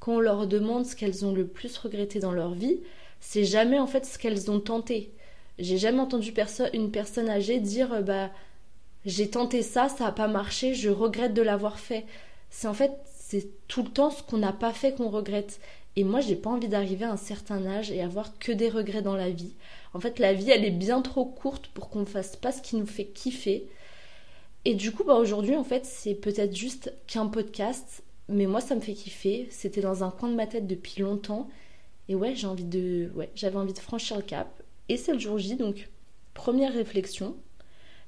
quand 0.00 0.16
on 0.16 0.20
leur 0.20 0.46
demande 0.46 0.86
ce 0.86 0.96
qu'elles 0.96 1.24
ont 1.24 1.32
le 1.32 1.46
plus 1.46 1.76
regretté 1.78 2.20
dans 2.20 2.32
leur 2.32 2.52
vie, 2.52 2.80
c'est 3.20 3.44
jamais 3.44 3.78
en 3.78 3.86
fait 3.86 4.04
ce 4.04 4.18
qu'elles 4.18 4.50
ont 4.50 4.60
tenté. 4.60 5.12
J'ai 5.58 5.78
jamais 5.78 6.00
entendu 6.00 6.32
une 6.74 6.90
personne 6.90 7.28
âgée 7.28 7.58
dire 7.58 8.02
bah 8.02 8.30
j'ai 9.06 9.30
tenté 9.30 9.62
ça, 9.62 9.88
ça 9.88 10.04
n'a 10.04 10.12
pas 10.12 10.28
marché, 10.28 10.74
je 10.74 10.90
regrette 10.90 11.32
de 11.32 11.42
l'avoir 11.42 11.78
fait. 11.78 12.04
C'est 12.50 12.68
en 12.68 12.74
fait, 12.74 12.92
c'est 13.18 13.48
tout 13.68 13.82
le 13.82 13.90
temps 13.90 14.10
ce 14.10 14.22
qu'on 14.22 14.38
n'a 14.38 14.52
pas 14.52 14.72
fait 14.72 14.94
qu'on 14.94 15.08
regrette. 15.08 15.60
Et 15.98 16.04
moi, 16.04 16.20
j'ai 16.20 16.36
pas 16.36 16.50
envie 16.50 16.68
d'arriver 16.68 17.06
à 17.06 17.10
un 17.10 17.16
certain 17.16 17.66
âge 17.66 17.90
et 17.90 18.02
avoir 18.02 18.38
que 18.38 18.52
des 18.52 18.68
regrets 18.68 19.02
dans 19.02 19.16
la 19.16 19.30
vie. 19.30 19.56
En 19.94 19.98
fait, 19.98 20.20
la 20.20 20.32
vie, 20.32 20.48
elle 20.48 20.64
est 20.64 20.70
bien 20.70 21.02
trop 21.02 21.24
courte 21.24 21.66
pour 21.74 21.90
qu'on 21.90 22.06
fasse 22.06 22.36
pas 22.36 22.52
ce 22.52 22.62
qui 22.62 22.76
nous 22.76 22.86
fait 22.86 23.06
kiffer. 23.06 23.66
Et 24.64 24.74
du 24.74 24.92
coup, 24.92 25.02
bah 25.02 25.16
aujourd'hui, 25.16 25.56
en 25.56 25.64
fait, 25.64 25.84
c'est 25.84 26.14
peut-être 26.14 26.54
juste 26.54 26.92
qu'un 27.08 27.26
podcast, 27.26 28.04
mais 28.28 28.46
moi, 28.46 28.60
ça 28.60 28.76
me 28.76 28.80
fait 28.80 28.92
kiffer. 28.92 29.48
C'était 29.50 29.80
dans 29.80 30.04
un 30.04 30.12
coin 30.12 30.28
de 30.28 30.36
ma 30.36 30.46
tête 30.46 30.68
depuis 30.68 31.02
longtemps. 31.02 31.48
Et 32.08 32.14
ouais, 32.14 32.36
j'ai 32.36 32.46
envie 32.46 32.62
de, 32.62 33.10
ouais, 33.16 33.30
j'avais 33.34 33.56
envie 33.56 33.72
de 33.72 33.80
franchir 33.80 34.18
le 34.18 34.22
cap. 34.22 34.62
Et 34.88 34.96
c'est 34.96 35.12
le 35.14 35.18
jour 35.18 35.36
J, 35.36 35.56
donc 35.56 35.88
première 36.32 36.74
réflexion, 36.74 37.34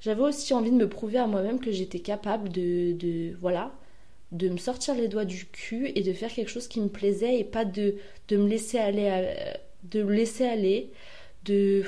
j'avais 0.01 0.23
aussi 0.23 0.55
envie 0.55 0.71
de 0.71 0.77
me 0.77 0.89
prouver 0.89 1.19
à 1.19 1.27
moi-même 1.27 1.59
que 1.59 1.73
j'étais 1.73 1.99
capable 1.99 2.51
de, 2.51 2.93
de, 2.93 3.35
voilà, 3.41 3.73
de 4.33 4.49
me 4.49 4.59
sortir 4.59 4.95
les 4.95 5.09
doigts 5.09 5.25
du 5.25 5.47
cul 5.47 5.91
et 5.95 6.03
de 6.03 6.13
faire 6.13 6.33
quelque 6.33 6.51
chose 6.51 6.69
qui 6.69 6.81
me 6.81 6.89
plaisait 6.89 7.39
et 7.39 7.45
pas 7.45 7.65
de, 7.65 7.97
de 8.29 8.37
me 8.37 8.49
laisser 8.49 8.79
aller, 8.79 9.25
de 9.85 10.03
me 10.03 10.13
laisser 10.13 10.47
aller, 10.47 10.91
de 11.45 11.85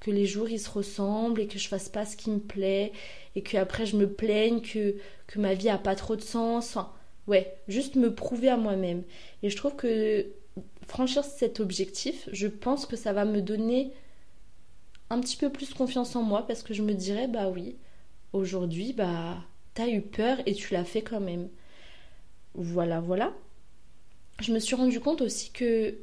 que 0.00 0.10
les 0.10 0.26
jours 0.26 0.48
ils 0.48 0.60
se 0.60 0.70
ressemblent 0.70 1.40
et 1.40 1.46
que 1.48 1.58
je 1.58 1.68
fasse 1.68 1.88
pas 1.88 2.06
ce 2.06 2.16
qui 2.16 2.30
me 2.30 2.38
plaît 2.40 2.92
et 3.34 3.42
que 3.42 3.56
après 3.56 3.86
je 3.86 3.96
me 3.96 4.08
plaigne 4.10 4.60
que, 4.60 4.96
que 5.26 5.38
ma 5.38 5.54
vie 5.54 5.68
a 5.68 5.78
pas 5.78 5.94
trop 5.96 6.16
de 6.16 6.22
sens. 6.22 6.68
Enfin, 6.68 6.92
ouais, 7.26 7.56
juste 7.68 7.96
me 7.96 8.14
prouver 8.14 8.48
à 8.48 8.56
moi-même. 8.56 9.02
Et 9.42 9.50
je 9.50 9.56
trouve 9.56 9.76
que 9.76 10.26
franchir 10.86 11.24
cet 11.24 11.60
objectif, 11.60 12.28
je 12.32 12.48
pense 12.48 12.86
que 12.86 12.96
ça 12.96 13.12
va 13.12 13.24
me 13.24 13.42
donner 13.42 13.92
un 15.10 15.20
petit 15.20 15.36
peu 15.36 15.50
plus 15.50 15.74
confiance 15.74 16.16
en 16.16 16.22
moi 16.22 16.46
parce 16.46 16.62
que 16.62 16.74
je 16.74 16.82
me 16.82 16.94
dirais 16.94 17.28
bah 17.28 17.48
oui, 17.48 17.76
aujourd'hui 18.32 18.92
bah 18.92 19.38
t'as 19.74 19.88
eu 19.88 20.02
peur 20.02 20.38
et 20.46 20.54
tu 20.54 20.74
l'as 20.74 20.84
fait 20.84 21.02
quand 21.02 21.20
même. 21.20 21.48
Voilà, 22.58 23.00
voilà. 23.00 23.32
Je 24.40 24.52
me 24.52 24.58
suis 24.58 24.74
rendu 24.74 25.00
compte 25.00 25.22
aussi 25.22 25.50
que 25.50 25.94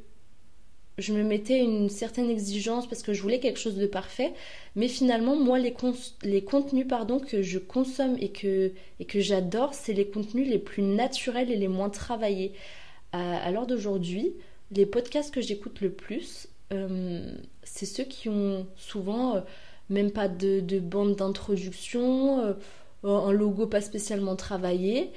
je 0.98 1.12
me 1.12 1.22
mettais 1.22 1.60
une 1.60 1.90
certaine 1.90 2.30
exigence 2.30 2.88
parce 2.88 3.02
que 3.02 3.12
je 3.12 3.22
voulais 3.22 3.38
quelque 3.38 3.58
chose 3.58 3.76
de 3.76 3.86
parfait, 3.86 4.32
mais 4.74 4.88
finalement 4.88 5.36
moi 5.36 5.58
les, 5.58 5.74
contenus 6.42 6.88
pardon 6.88 7.20
que 7.20 7.42
je 7.42 7.58
consomme 7.58 8.16
et 8.18 8.30
que, 8.30 8.72
et 8.98 9.04
que 9.04 9.20
j'adore, 9.20 9.74
c'est 9.74 9.92
les 9.92 10.08
contenus 10.08 10.48
les 10.48 10.58
plus 10.58 10.82
naturels 10.82 11.50
et 11.50 11.56
les 11.56 11.68
moins 11.68 11.90
travaillés. 11.90 12.52
à 13.12 13.50
l'heure 13.50 13.66
d'aujourd'hui, 13.66 14.34
les 14.70 14.86
podcasts 14.86 15.32
que 15.32 15.40
j'écoute 15.40 15.80
le 15.80 15.90
plus, 15.92 16.48
euh, 16.72 17.36
c'est 17.62 17.86
ceux 17.86 18.04
qui 18.04 18.28
ont 18.28 18.66
souvent 18.76 19.36
euh, 19.36 19.40
même 19.90 20.10
pas 20.10 20.28
de, 20.28 20.80
bande 20.80 21.16
d'introduction, 21.16 22.40
euh, 22.40 22.54
un 23.04 23.32
logo 23.32 23.66
pas 23.66 23.80
spécialement 23.80 24.36
travaillé. 24.36 25.12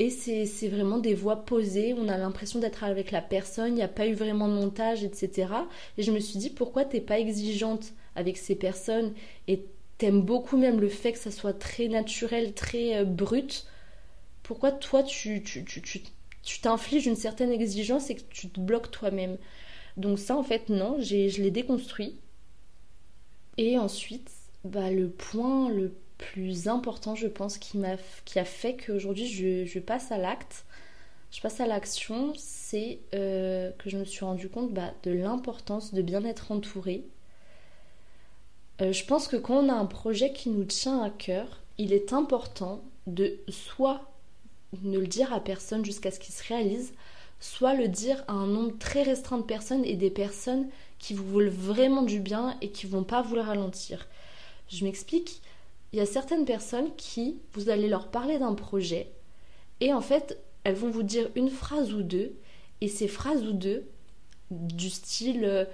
Et 0.00 0.08
c'est 0.08 0.68
vraiment 0.68 0.98
des 0.98 1.12
voix 1.12 1.44
posées, 1.44 1.92
on 1.92 2.08
a 2.08 2.16
l'impression 2.16 2.58
d'être 2.58 2.84
avec 2.84 3.10
la 3.10 3.20
personne, 3.20 3.72
il 3.72 3.74
n'y 3.74 3.82
a 3.82 3.88
pas 3.88 4.06
eu 4.06 4.14
vraiment 4.14 4.48
de 4.48 4.54
montage, 4.54 5.04
etc. 5.04 5.52
Et 5.98 6.02
je 6.02 6.10
me 6.10 6.18
suis 6.20 6.38
dit, 6.38 6.48
pourquoi 6.48 6.86
t'es 6.86 7.02
pas 7.02 7.18
exigeante 7.18 7.92
avec 8.16 8.38
ces 8.38 8.54
personnes? 8.54 9.12
Et 9.46 9.66
t'aimes 9.98 10.22
beaucoup 10.22 10.56
même 10.56 10.80
le 10.80 10.88
fait 10.88 11.12
que 11.12 11.18
ça 11.18 11.30
soit 11.30 11.52
très 11.52 11.88
naturel, 11.88 12.54
très 12.54 13.04
brut. 13.04 13.66
Pourquoi 14.42 14.72
toi, 14.72 15.02
tu 15.02 15.42
t'infliges 15.42 17.02
tu, 17.02 17.02
tu, 17.02 17.08
une 17.10 17.16
certaine 17.16 17.52
exigence 17.52 18.08
et 18.08 18.14
que 18.14 18.22
tu 18.30 18.48
te 18.48 18.58
bloques 18.58 18.90
toi-même? 18.90 19.36
Donc 19.98 20.18
ça, 20.18 20.34
en 20.34 20.42
fait, 20.42 20.70
non, 20.70 20.96
je 20.98 21.42
l'ai 21.42 21.50
déconstruit. 21.50 22.18
Et 23.58 23.76
ensuite, 23.76 24.30
bah, 24.64 24.90
le 24.90 25.10
point 25.10 25.68
le 25.68 25.92
plus 26.20 26.68
important, 26.68 27.14
je 27.14 27.26
pense, 27.26 27.58
qui, 27.58 27.78
m'a, 27.78 27.96
qui 28.24 28.38
a 28.38 28.44
fait 28.44 28.76
qu'aujourd'hui, 28.76 29.26
je, 29.26 29.64
je 29.64 29.78
passe 29.78 30.12
à 30.12 30.18
l'acte, 30.18 30.64
je 31.30 31.40
passe 31.40 31.60
à 31.60 31.66
l'action, 31.66 32.32
c'est 32.36 33.00
euh, 33.14 33.70
que 33.78 33.88
je 33.88 33.96
me 33.96 34.04
suis 34.04 34.24
rendu 34.24 34.48
compte 34.48 34.72
bah, 34.72 34.92
de 35.02 35.10
l'importance 35.10 35.94
de 35.94 36.02
bien 36.02 36.24
être 36.24 36.52
entourée. 36.52 37.04
Euh, 38.80 38.92
je 38.92 39.04
pense 39.04 39.28
que 39.28 39.36
quand 39.36 39.64
on 39.64 39.68
a 39.68 39.74
un 39.74 39.86
projet 39.86 40.32
qui 40.32 40.50
nous 40.50 40.64
tient 40.64 41.02
à 41.02 41.10
cœur, 41.10 41.62
il 41.78 41.92
est 41.92 42.12
important 42.12 42.82
de 43.06 43.38
soit 43.48 44.02
ne 44.82 44.98
le 44.98 45.06
dire 45.06 45.32
à 45.32 45.40
personne 45.40 45.84
jusqu'à 45.84 46.10
ce 46.10 46.20
qu'il 46.20 46.34
se 46.34 46.46
réalise, 46.46 46.92
soit 47.40 47.74
le 47.74 47.88
dire 47.88 48.22
à 48.28 48.32
un 48.32 48.46
nombre 48.46 48.76
très 48.78 49.02
restreint 49.02 49.38
de 49.38 49.42
personnes 49.42 49.84
et 49.84 49.96
des 49.96 50.10
personnes 50.10 50.68
qui 50.98 51.14
vous 51.14 51.26
veulent 51.26 51.48
vraiment 51.48 52.02
du 52.02 52.20
bien 52.20 52.56
et 52.60 52.70
qui 52.70 52.86
vont 52.86 53.04
pas 53.04 53.22
vous 53.22 53.34
le 53.34 53.40
ralentir. 53.40 54.06
Je 54.68 54.84
m'explique, 54.84 55.40
il 55.92 55.98
y 55.98 56.02
a 56.02 56.06
certaines 56.06 56.44
personnes 56.44 56.94
qui, 56.96 57.38
vous 57.52 57.68
allez 57.68 57.88
leur 57.88 58.08
parler 58.08 58.38
d'un 58.38 58.54
projet 58.54 59.12
et 59.80 59.92
en 59.92 60.00
fait, 60.00 60.38
elles 60.64 60.74
vont 60.74 60.90
vous 60.90 61.02
dire 61.02 61.30
une 61.34 61.50
phrase 61.50 61.92
ou 61.92 62.02
deux 62.02 62.36
et 62.80 62.88
ces 62.88 63.08
phrases 63.08 63.44
ou 63.44 63.52
deux 63.52 63.88
du 64.50 64.90
style 64.90 65.44
euh, 65.44 65.64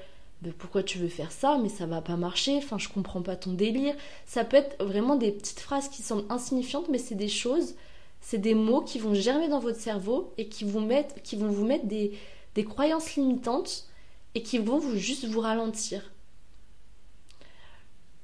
pourquoi 0.58 0.82
tu 0.82 0.98
veux 0.98 1.08
faire 1.08 1.32
ça? 1.32 1.58
Mais 1.60 1.68
ça 1.68 1.86
va 1.86 2.02
pas 2.02 2.16
marcher, 2.16 2.56
enfin 2.58 2.78
je 2.78 2.88
comprends 2.88 3.22
pas 3.22 3.36
ton 3.36 3.52
délire. 3.52 3.94
Ça 4.26 4.44
peut 4.44 4.58
être 4.58 4.82
vraiment 4.84 5.16
des 5.16 5.32
petites 5.32 5.60
phrases 5.60 5.88
qui 5.88 6.02
semblent 6.02 6.26
insignifiantes 6.28 6.88
mais 6.88 6.98
c'est 6.98 7.14
des 7.14 7.28
choses 7.28 7.74
c'est 8.26 8.38
des 8.38 8.54
mots 8.54 8.82
qui 8.82 8.98
vont 8.98 9.14
germer 9.14 9.48
dans 9.48 9.60
votre 9.60 9.78
cerveau 9.78 10.32
et 10.36 10.48
qui, 10.48 10.64
vous 10.64 10.80
mettent, 10.80 11.22
qui 11.22 11.36
vont 11.36 11.48
vous 11.48 11.64
mettre 11.64 11.86
des, 11.86 12.12
croyances 12.64 13.14
limitantes 13.14 13.84
et 14.34 14.42
qui 14.42 14.58
vont 14.58 14.78
vous 14.78 14.96
juste 14.96 15.26
vous 15.26 15.38
ralentir. 15.38 16.02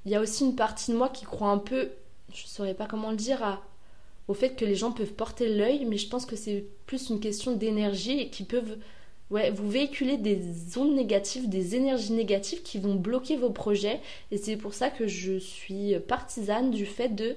Il 0.05 0.11
y 0.11 0.15
a 0.15 0.21
aussi 0.21 0.45
une 0.45 0.57
partie 0.57 0.91
de 0.91 0.97
moi 0.97 1.09
qui 1.09 1.25
croit 1.25 1.51
un 1.51 1.59
peu, 1.59 1.91
je 2.35 2.43
ne 2.43 2.49
saurais 2.49 2.75
pas 2.75 2.87
comment 2.87 3.11
le 3.11 3.17
dire, 3.17 3.63
au 4.29 4.35
fait 4.35 4.57
que 4.57 4.65
les 4.65 4.75
gens 4.75 4.93
peuvent 4.93 5.13
porter 5.13 5.49
l'œil, 5.49 5.85
mais 5.85 5.99
je 5.99 6.09
pense 6.09 6.27
que 6.27 6.37
c'est 6.37 6.65
plus 6.87 7.11
une 7.11 7.21
question 7.21 7.53
d'énergie 7.53 8.19
et 8.19 8.29
qui 8.29 8.45
peuvent 8.45 8.79
vous 9.31 9.71
véhiculer 9.71 10.19
des 10.19 10.77
ondes 10.77 10.95
négatives, 10.95 11.49
des 11.49 11.75
énergies 11.75 12.13
négatives 12.13 12.63
qui 12.63 12.79
vont 12.79 12.97
bloquer 12.97 13.37
vos 13.37 13.51
projets. 13.51 14.01
Et 14.31 14.37
c'est 14.37 14.57
pour 14.57 14.75
ça 14.75 14.91
que 14.91 15.07
je 15.07 15.39
suis 15.39 15.99
partisane 16.01 16.71
du 16.71 16.85
fait 16.85 17.09
de 17.09 17.37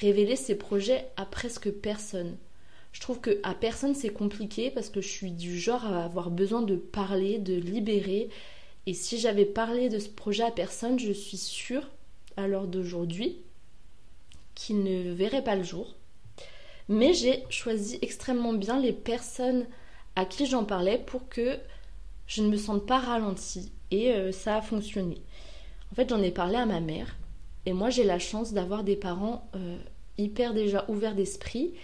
révéler 0.00 0.36
ces 0.36 0.54
projets 0.54 1.06
à 1.16 1.24
presque 1.24 1.70
personne. 1.70 2.36
Je 2.92 3.00
trouve 3.00 3.20
que 3.20 3.40
à 3.42 3.54
personne 3.54 3.94
c'est 3.94 4.12
compliqué 4.12 4.70
parce 4.70 4.90
que 4.90 5.00
je 5.00 5.08
suis 5.08 5.30
du 5.30 5.58
genre 5.58 5.86
à 5.86 6.04
avoir 6.04 6.30
besoin 6.30 6.60
de 6.60 6.76
parler, 6.76 7.38
de 7.38 7.54
libérer. 7.54 8.28
Et 8.86 8.94
si 8.94 9.18
j'avais 9.18 9.44
parlé 9.44 9.88
de 9.88 9.98
ce 9.98 10.08
projet 10.08 10.42
à 10.42 10.50
personne, 10.50 10.98
je 10.98 11.12
suis 11.12 11.36
sûre, 11.36 11.88
à 12.40 12.48
l'heure 12.48 12.66
d'aujourd'hui, 12.66 13.38
qu'il 14.54 14.82
ne 14.82 15.12
verrait 15.12 15.44
pas 15.44 15.56
le 15.56 15.62
jour. 15.62 15.94
Mais 16.88 17.14
j'ai 17.14 17.44
choisi 17.50 17.98
extrêmement 18.02 18.52
bien 18.52 18.80
les 18.80 18.92
personnes 18.92 19.66
à 20.16 20.24
qui 20.24 20.46
j'en 20.46 20.64
parlais 20.64 20.98
pour 20.98 21.28
que 21.28 21.58
je 22.26 22.42
ne 22.42 22.48
me 22.48 22.56
sente 22.56 22.86
pas 22.86 22.98
ralentie. 22.98 23.72
Et 23.90 24.12
euh, 24.12 24.32
ça 24.32 24.56
a 24.56 24.62
fonctionné. 24.62 25.22
En 25.92 25.94
fait, 25.94 26.08
j'en 26.08 26.22
ai 26.22 26.30
parlé 26.30 26.56
à 26.56 26.66
ma 26.66 26.80
mère. 26.80 27.16
Et 27.66 27.72
moi, 27.72 27.90
j'ai 27.90 28.04
la 28.04 28.18
chance 28.18 28.52
d'avoir 28.52 28.84
des 28.84 28.96
parents 28.96 29.48
euh, 29.54 29.78
hyper 30.18 30.54
déjà 30.54 30.84
ouverts 30.88 31.14
d'esprit 31.14 31.74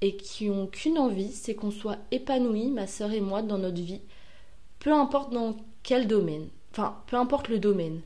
et 0.00 0.16
qui 0.16 0.50
ont 0.50 0.66
qu'une 0.66 0.98
envie, 0.98 1.32
c'est 1.32 1.54
qu'on 1.54 1.70
soit 1.70 1.98
épanouis, 2.10 2.70
ma 2.70 2.86
sœur 2.86 3.12
et 3.12 3.20
moi, 3.20 3.42
dans 3.42 3.58
notre 3.58 3.80
vie, 3.80 4.00
peu 4.78 4.92
importe 4.92 5.32
dans 5.32 5.56
quel 5.82 6.06
domaine, 6.06 6.48
enfin, 6.72 6.96
peu 7.06 7.16
importe 7.16 7.48
le 7.48 7.58
domaine. 7.58 8.00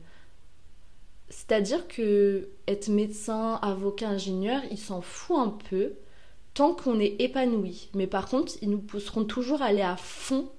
C'est-à-dire 1.29 1.87
que 1.87 2.49
être 2.67 2.87
médecin, 2.89 3.59
avocat, 3.61 4.09
ingénieur, 4.09 4.61
ils 4.71 4.77
s'en 4.77 5.01
fout 5.01 5.37
un 5.37 5.49
peu 5.69 5.93
tant 6.53 6.73
qu'on 6.73 6.99
est 6.99 7.19
épanoui. 7.19 7.89
Mais 7.93 8.07
par 8.07 8.27
contre, 8.27 8.53
ils 8.61 8.69
nous 8.69 8.79
pousseront 8.79 9.25
toujours 9.25 9.61
à 9.61 9.65
aller 9.65 9.81
à 9.81 9.97
fond 9.97 10.49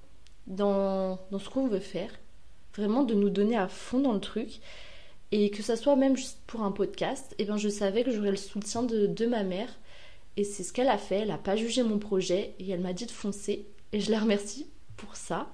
dans, 0.45 1.19
dans 1.31 1.39
ce 1.39 1.49
qu'on 1.49 1.67
veut 1.67 1.79
faire. 1.79 2.11
Vraiment 2.75 3.03
de 3.03 3.13
nous 3.13 3.29
donner 3.29 3.57
à 3.57 3.67
fond 3.67 3.99
dans 3.99 4.13
le 4.13 4.19
truc. 4.19 4.59
Et 5.31 5.49
que 5.49 5.63
ça 5.63 5.75
soit 5.75 5.95
même 5.95 6.15
juste 6.15 6.39
pour 6.47 6.61
un 6.61 6.71
podcast, 6.71 7.35
eh 7.37 7.43
ben 7.43 7.57
je 7.57 7.67
savais 7.67 8.03
que 8.03 8.11
j'aurais 8.11 8.31
le 8.31 8.37
soutien 8.37 8.83
de, 8.83 9.07
de 9.07 9.25
ma 9.25 9.43
mère 9.43 9.67
et 10.37 10.43
c'est 10.43 10.63
ce 10.63 10.71
qu'elle 10.71 10.87
a 10.87 10.97
fait. 10.97 11.21
Elle 11.21 11.29
n'a 11.29 11.37
pas 11.37 11.55
jugé 11.55 11.83
mon 11.83 11.97
projet 11.97 12.53
et 12.59 12.69
elle 12.69 12.79
m'a 12.79 12.93
dit 12.93 13.07
de 13.07 13.11
foncer. 13.11 13.65
Et 13.91 13.99
je 13.99 14.11
la 14.11 14.19
remercie 14.19 14.67
pour 14.95 15.15
ça. 15.15 15.47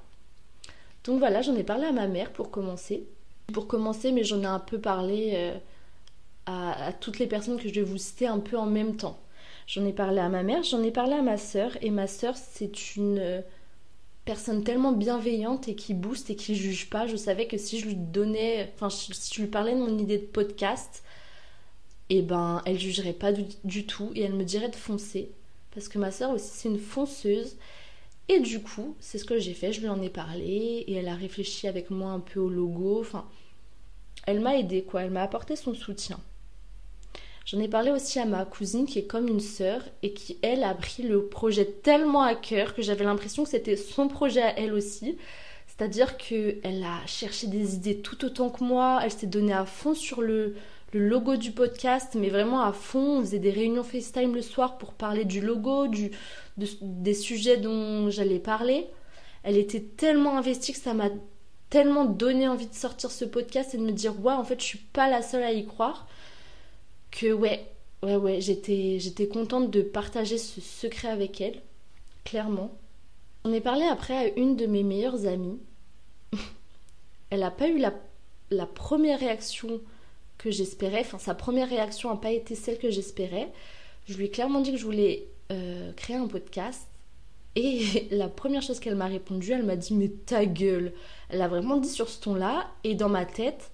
Donc 1.05 1.19
voilà, 1.19 1.41
j'en 1.41 1.55
ai 1.55 1.63
parlé 1.63 1.85
à 1.85 1.91
ma 1.91 2.07
mère 2.07 2.31
pour 2.31 2.51
commencer. 2.51 3.07
Pour 3.51 3.67
commencer, 3.67 4.11
mais 4.11 4.23
j'en 4.23 4.41
ai 4.41 4.45
un 4.45 4.59
peu 4.59 4.79
parlé 4.79 5.31
euh, 5.33 5.57
à, 6.45 6.93
toutes 6.93 7.19
les 7.19 7.27
personnes 7.27 7.59
que 7.59 7.67
je 7.67 7.73
vais 7.73 7.81
vous 7.83 7.97
citer 7.97 8.27
un 8.27 8.39
peu 8.39 8.57
en 8.57 8.65
même 8.65 8.95
temps. 8.95 9.19
J'en 9.67 9.85
ai 9.85 9.93
parlé 9.93 10.19
à 10.19 10.29
ma 10.29 10.43
mère, 10.43 10.63
j'en 10.63 10.83
ai 10.83 10.91
parlé 10.91 11.13
à 11.13 11.21
ma 11.21 11.37
sœur. 11.37 11.71
Et 11.81 11.89
ma 11.89 12.07
sœur, 12.07 12.35
c'est 12.37 12.95
une 12.95 13.19
euh, 13.19 13.41
personne 14.25 14.63
tellement 14.63 14.91
bienveillante 14.91 15.67
et 15.67 15.75
qui 15.75 15.93
booste 15.93 16.29
et 16.29 16.35
qui 16.35 16.55
juge 16.55 16.89
pas. 16.89 17.07
Je 17.07 17.15
savais 17.15 17.47
que 17.47 17.57
si 17.57 17.79
je 17.79 17.87
lui 17.87 17.95
donnais, 17.95 18.71
enfin, 18.75 18.89
si 18.89 19.11
je 19.33 19.41
lui 19.41 19.49
parlais 19.49 19.73
de 19.73 19.79
mon 19.79 19.97
idée 19.97 20.17
de 20.17 20.25
podcast, 20.25 21.03
et 22.09 22.21
ben 22.21 22.61
elle 22.65 22.79
jugerait 22.79 23.13
pas 23.13 23.31
du, 23.31 23.85
tout 23.85 24.11
et 24.15 24.21
elle 24.21 24.33
me 24.33 24.43
dirait 24.43 24.69
de 24.69 24.75
foncer 24.75 25.31
parce 25.73 25.87
que 25.87 25.97
ma 25.97 26.11
soeur 26.11 26.31
aussi 26.31 26.51
c'est 26.53 26.69
une 26.69 26.79
fonceuse 26.79 27.55
et 28.29 28.39
du 28.39 28.61
coup 28.61 28.95
c'est 28.99 29.17
ce 29.17 29.25
que 29.25 29.39
j'ai 29.39 29.53
fait 29.53 29.73
je 29.73 29.81
lui 29.81 29.89
en 29.89 30.01
ai 30.01 30.09
parlé 30.09 30.83
et 30.87 30.93
elle 30.93 31.07
a 31.07 31.15
réfléchi 31.15 31.67
avec 31.67 31.89
moi 31.89 32.11
un 32.11 32.19
peu 32.19 32.39
au 32.39 32.49
logo 32.49 32.99
enfin 33.01 33.25
elle 34.25 34.39
m'a 34.39 34.57
aidé 34.57 34.83
quoi 34.83 35.03
elle 35.03 35.11
m'a 35.11 35.23
apporté 35.23 35.55
son 35.55 35.73
soutien. 35.73 36.19
J'en 37.45 37.59
ai 37.59 37.67
parlé 37.67 37.91
aussi 37.91 38.19
à 38.19 38.25
ma 38.25 38.45
cousine 38.45 38.85
qui 38.85 38.99
est 38.99 39.07
comme 39.07 39.27
une 39.27 39.41
sœur 39.41 39.81
et 40.01 40.13
qui 40.13 40.37
elle 40.41 40.63
a 40.63 40.73
pris 40.73 41.03
le 41.03 41.25
projet 41.25 41.65
tellement 41.65 42.21
à 42.21 42.35
cœur 42.35 42.73
que 42.73 42.81
j'avais 42.81 43.03
l'impression 43.03 43.43
que 43.43 43.49
c'était 43.49 43.75
son 43.75 44.07
projet 44.07 44.41
à 44.41 44.57
elle 44.57 44.73
aussi. 44.73 45.17
C'est-à-dire 45.67 46.15
qu'elle 46.15 46.83
a 46.85 47.05
cherché 47.05 47.47
des 47.47 47.75
idées 47.75 47.99
tout 47.99 48.23
autant 48.23 48.49
que 48.49 48.63
moi, 48.63 49.01
elle 49.03 49.11
s'est 49.11 49.27
donnée 49.27 49.53
à 49.53 49.65
fond 49.65 49.93
sur 49.93 50.21
le, 50.21 50.55
le 50.93 51.07
logo 51.07 51.35
du 51.35 51.51
podcast, 51.51 52.15
mais 52.15 52.29
vraiment 52.29 52.61
à 52.61 52.71
fond. 52.71 53.19
On 53.19 53.21
faisait 53.21 53.39
des 53.39 53.51
réunions 53.51 53.83
FaceTime 53.83 54.35
le 54.35 54.41
soir 54.41 54.77
pour 54.77 54.93
parler 54.93 55.25
du 55.25 55.41
logo, 55.41 55.87
du, 55.87 56.11
des 56.57 57.13
sujets 57.13 57.57
dont 57.57 58.09
j'allais 58.09 58.39
parler. 58.39 58.87
Elle 59.43 59.57
était 59.57 59.81
tellement 59.81 60.37
investie 60.37 60.73
que 60.73 60.79
ça 60.79 60.93
m'a 60.93 61.09
tellement 61.73 62.05
donné 62.05 62.47
envie 62.47 62.67
de 62.67 62.75
sortir 62.75 63.09
ce 63.09 63.25
podcast 63.25 63.73
et 63.73 63.77
de 63.77 63.83
me 63.83 63.91
dire 63.91 64.23
ouais 64.23 64.33
en 64.33 64.43
fait 64.43 64.59
je 64.59 64.65
suis 64.65 64.77
pas 64.77 65.09
la 65.09 65.23
seule 65.23 65.41
à 65.41 65.51
y 65.51 65.65
croire 65.65 66.07
que 67.09 67.33
ouais 67.33 67.65
ouais 68.03 68.15
ouais 68.15 68.41
j'étais 68.41 68.99
j'étais 68.99 69.27
contente 69.27 69.71
de 69.71 69.81
partager 69.81 70.37
ce 70.37 70.61
secret 70.61 71.07
avec 71.07 71.41
elle 71.41 71.59
clairement 72.25 72.77
on 73.43 73.51
est 73.51 73.59
parlé 73.59 73.85
après 73.85 74.15
à 74.15 74.39
une 74.39 74.55
de 74.55 74.67
mes 74.67 74.83
meilleures 74.83 75.25
amies 75.25 75.57
elle 77.31 77.39
n'a 77.39 77.49
pas 77.49 77.69
eu 77.69 77.79
la, 77.79 77.91
la 78.51 78.67
première 78.67 79.19
réaction 79.19 79.81
que 80.43 80.51
j'espérais. 80.51 81.01
Enfin, 81.01 81.17
sa 81.17 81.33
première 81.33 81.69
réaction 81.69 82.09
n'a 82.09 82.17
pas 82.17 82.31
été 82.31 82.55
celle 82.55 82.77
que 82.77 82.91
j'espérais. 82.91 83.49
Je 84.07 84.17
lui 84.17 84.25
ai 84.25 84.29
clairement 84.29 84.59
dit 84.59 84.71
que 84.71 84.77
je 84.77 84.85
voulais 84.85 85.27
euh, 85.51 85.93
créer 85.93 86.17
un 86.17 86.27
podcast. 86.27 86.87
Et 87.55 88.07
la 88.11 88.27
première 88.27 88.61
chose 88.61 88.79
qu'elle 88.79 88.95
m'a 88.95 89.07
répondu, 89.07 89.53
elle 89.53 89.63
m'a 89.63 89.77
dit 89.77 89.95
Mais 89.95 90.09
ta 90.09 90.45
gueule 90.45 90.93
Elle 91.29 91.41
a 91.41 91.47
vraiment 91.47 91.77
dit 91.77 91.89
sur 91.89 92.09
ce 92.09 92.21
ton-là. 92.21 92.69
Et 92.83 92.95
dans 92.95 93.09
ma 93.09 93.25
tête, 93.25 93.71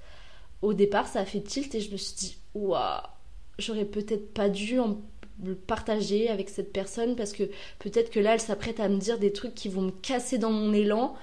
au 0.62 0.74
départ, 0.74 1.08
ça 1.08 1.22
a 1.22 1.26
fait 1.26 1.42
tilt 1.42 1.74
et 1.74 1.82
je 1.82 1.92
me 1.92 1.98
suis 1.98 2.16
dit 2.16 2.38
Waouh 2.54 3.02
J'aurais 3.58 3.86
peut-être 3.86 4.34
pas 4.34 4.48
dû 4.48 4.80
en 4.80 5.02
partager 5.68 6.30
avec 6.30 6.50
cette 6.50 6.72
personne 6.72 7.16
parce 7.16 7.34
que 7.34 7.44
peut-être 7.80 8.10
que 8.10 8.20
là, 8.20 8.34
elle 8.34 8.40
s'apprête 8.40 8.80
à 8.80 8.90
me 8.90 8.98
dire 8.98 9.18
des 9.18 9.34
trucs 9.34 9.56
qui 9.56 9.70
vont 9.70 9.82
me 9.82 9.92
casser 9.92 10.38
dans 10.38 10.52
mon 10.52 10.72
élan. 10.72 11.16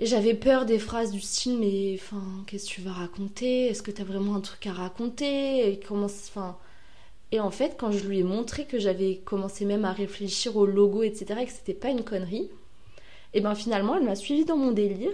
Et 0.00 0.06
j'avais 0.06 0.32
peur 0.32 0.64
des 0.64 0.78
phrases 0.78 1.12
du 1.12 1.20
style 1.20 1.58
mais 1.58 1.94
enfin 2.00 2.22
qu'est-ce 2.46 2.64
que 2.70 2.74
tu 2.74 2.80
vas 2.80 2.92
raconter? 2.92 3.66
Est-ce 3.66 3.82
que 3.82 3.90
tu 3.90 4.00
as 4.00 4.04
vraiment 4.04 4.34
un 4.34 4.40
truc 4.40 4.66
à 4.66 4.72
raconter? 4.72 5.70
Et 5.70 5.78
comment 5.78 6.06
enfin 6.06 6.56
et 7.32 7.38
en 7.38 7.50
fait 7.50 7.76
quand 7.78 7.92
je 7.92 8.08
lui 8.08 8.20
ai 8.20 8.22
montré 8.22 8.64
que 8.64 8.78
j'avais 8.78 9.16
commencé 9.18 9.66
même 9.66 9.84
à 9.84 9.92
réfléchir 9.92 10.56
au 10.56 10.64
logo 10.64 11.02
etc 11.02 11.40
et 11.42 11.46
que 11.46 11.52
c'était 11.52 11.74
pas 11.74 11.90
une 11.90 12.02
connerie 12.02 12.48
et 13.34 13.42
ben 13.42 13.54
finalement 13.54 13.94
elle 13.94 14.04
m'a 14.04 14.16
suivi 14.16 14.46
dans 14.46 14.56
mon 14.56 14.72
délire 14.72 15.12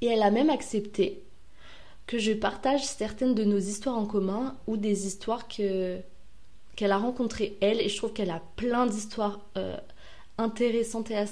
et 0.00 0.06
elle 0.06 0.22
a 0.22 0.30
même 0.30 0.50
accepté 0.50 1.22
que 2.06 2.18
je 2.18 2.32
partage 2.32 2.84
certaines 2.84 3.34
de 3.34 3.44
nos 3.44 3.58
histoires 3.58 3.98
en 3.98 4.06
commun 4.06 4.56
ou 4.66 4.78
des 4.78 5.06
histoires 5.06 5.46
que 5.46 5.98
qu'elle 6.74 6.90
a 6.90 6.98
rencontrées 6.98 7.58
elle 7.60 7.80
et 7.82 7.88
je 7.90 7.96
trouve 7.98 8.14
qu'elle 8.14 8.30
a 8.30 8.42
plein 8.56 8.86
d'histoires 8.86 9.40
euh, 9.58 9.76
intéressantes 10.38 11.10
et 11.10 11.24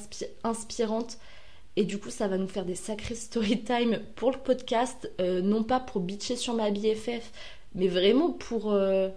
inspirantes 0.44 1.18
et 1.76 1.84
du 1.84 1.98
coup, 1.98 2.10
ça 2.10 2.28
va 2.28 2.36
nous 2.36 2.48
faire 2.48 2.66
des 2.66 2.74
sacrés 2.74 3.14
story 3.14 3.62
time 3.62 4.00
pour 4.14 4.30
le 4.30 4.38
podcast, 4.38 5.10
euh, 5.20 5.40
non 5.40 5.64
pas 5.64 5.80
pour 5.80 6.02
bitcher 6.02 6.36
sur 6.36 6.54
ma 6.54 6.70
BFF, 6.70 7.32
mais 7.74 7.88
vraiment 7.88 8.30
pour, 8.30 8.72
euh, 8.72 9.08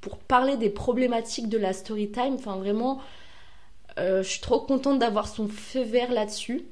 pour 0.00 0.18
parler 0.18 0.56
des 0.56 0.70
problématiques 0.70 1.48
de 1.48 1.58
la 1.58 1.72
story 1.72 2.10
time. 2.10 2.34
Enfin, 2.34 2.56
vraiment, 2.56 3.00
euh, 3.98 4.22
je 4.24 4.28
suis 4.28 4.40
trop 4.40 4.60
contente 4.60 4.98
d'avoir 4.98 5.28
son 5.28 5.46
feu 5.46 5.82
vert 5.82 6.12
là-dessus. 6.12 6.66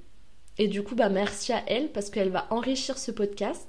Et 0.59 0.67
du 0.67 0.83
coup, 0.83 0.97
bah, 0.97 1.09
merci 1.09 1.53
à 1.53 1.63
elle 1.69 1.89
parce 1.93 2.11
qu'elle 2.11 2.31
va 2.31 2.47
enrichir 2.51 2.99
ce 2.99 3.13
podcast. 3.13 3.69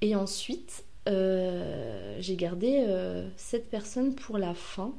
Et 0.00 0.14
ensuite, 0.14 0.84
j'ai 1.06 2.36
gardé 2.36 2.86
cette 3.36 3.68
personne 3.68 4.14
pour 4.14 4.38
la 4.38 4.54
fin. 4.54 4.92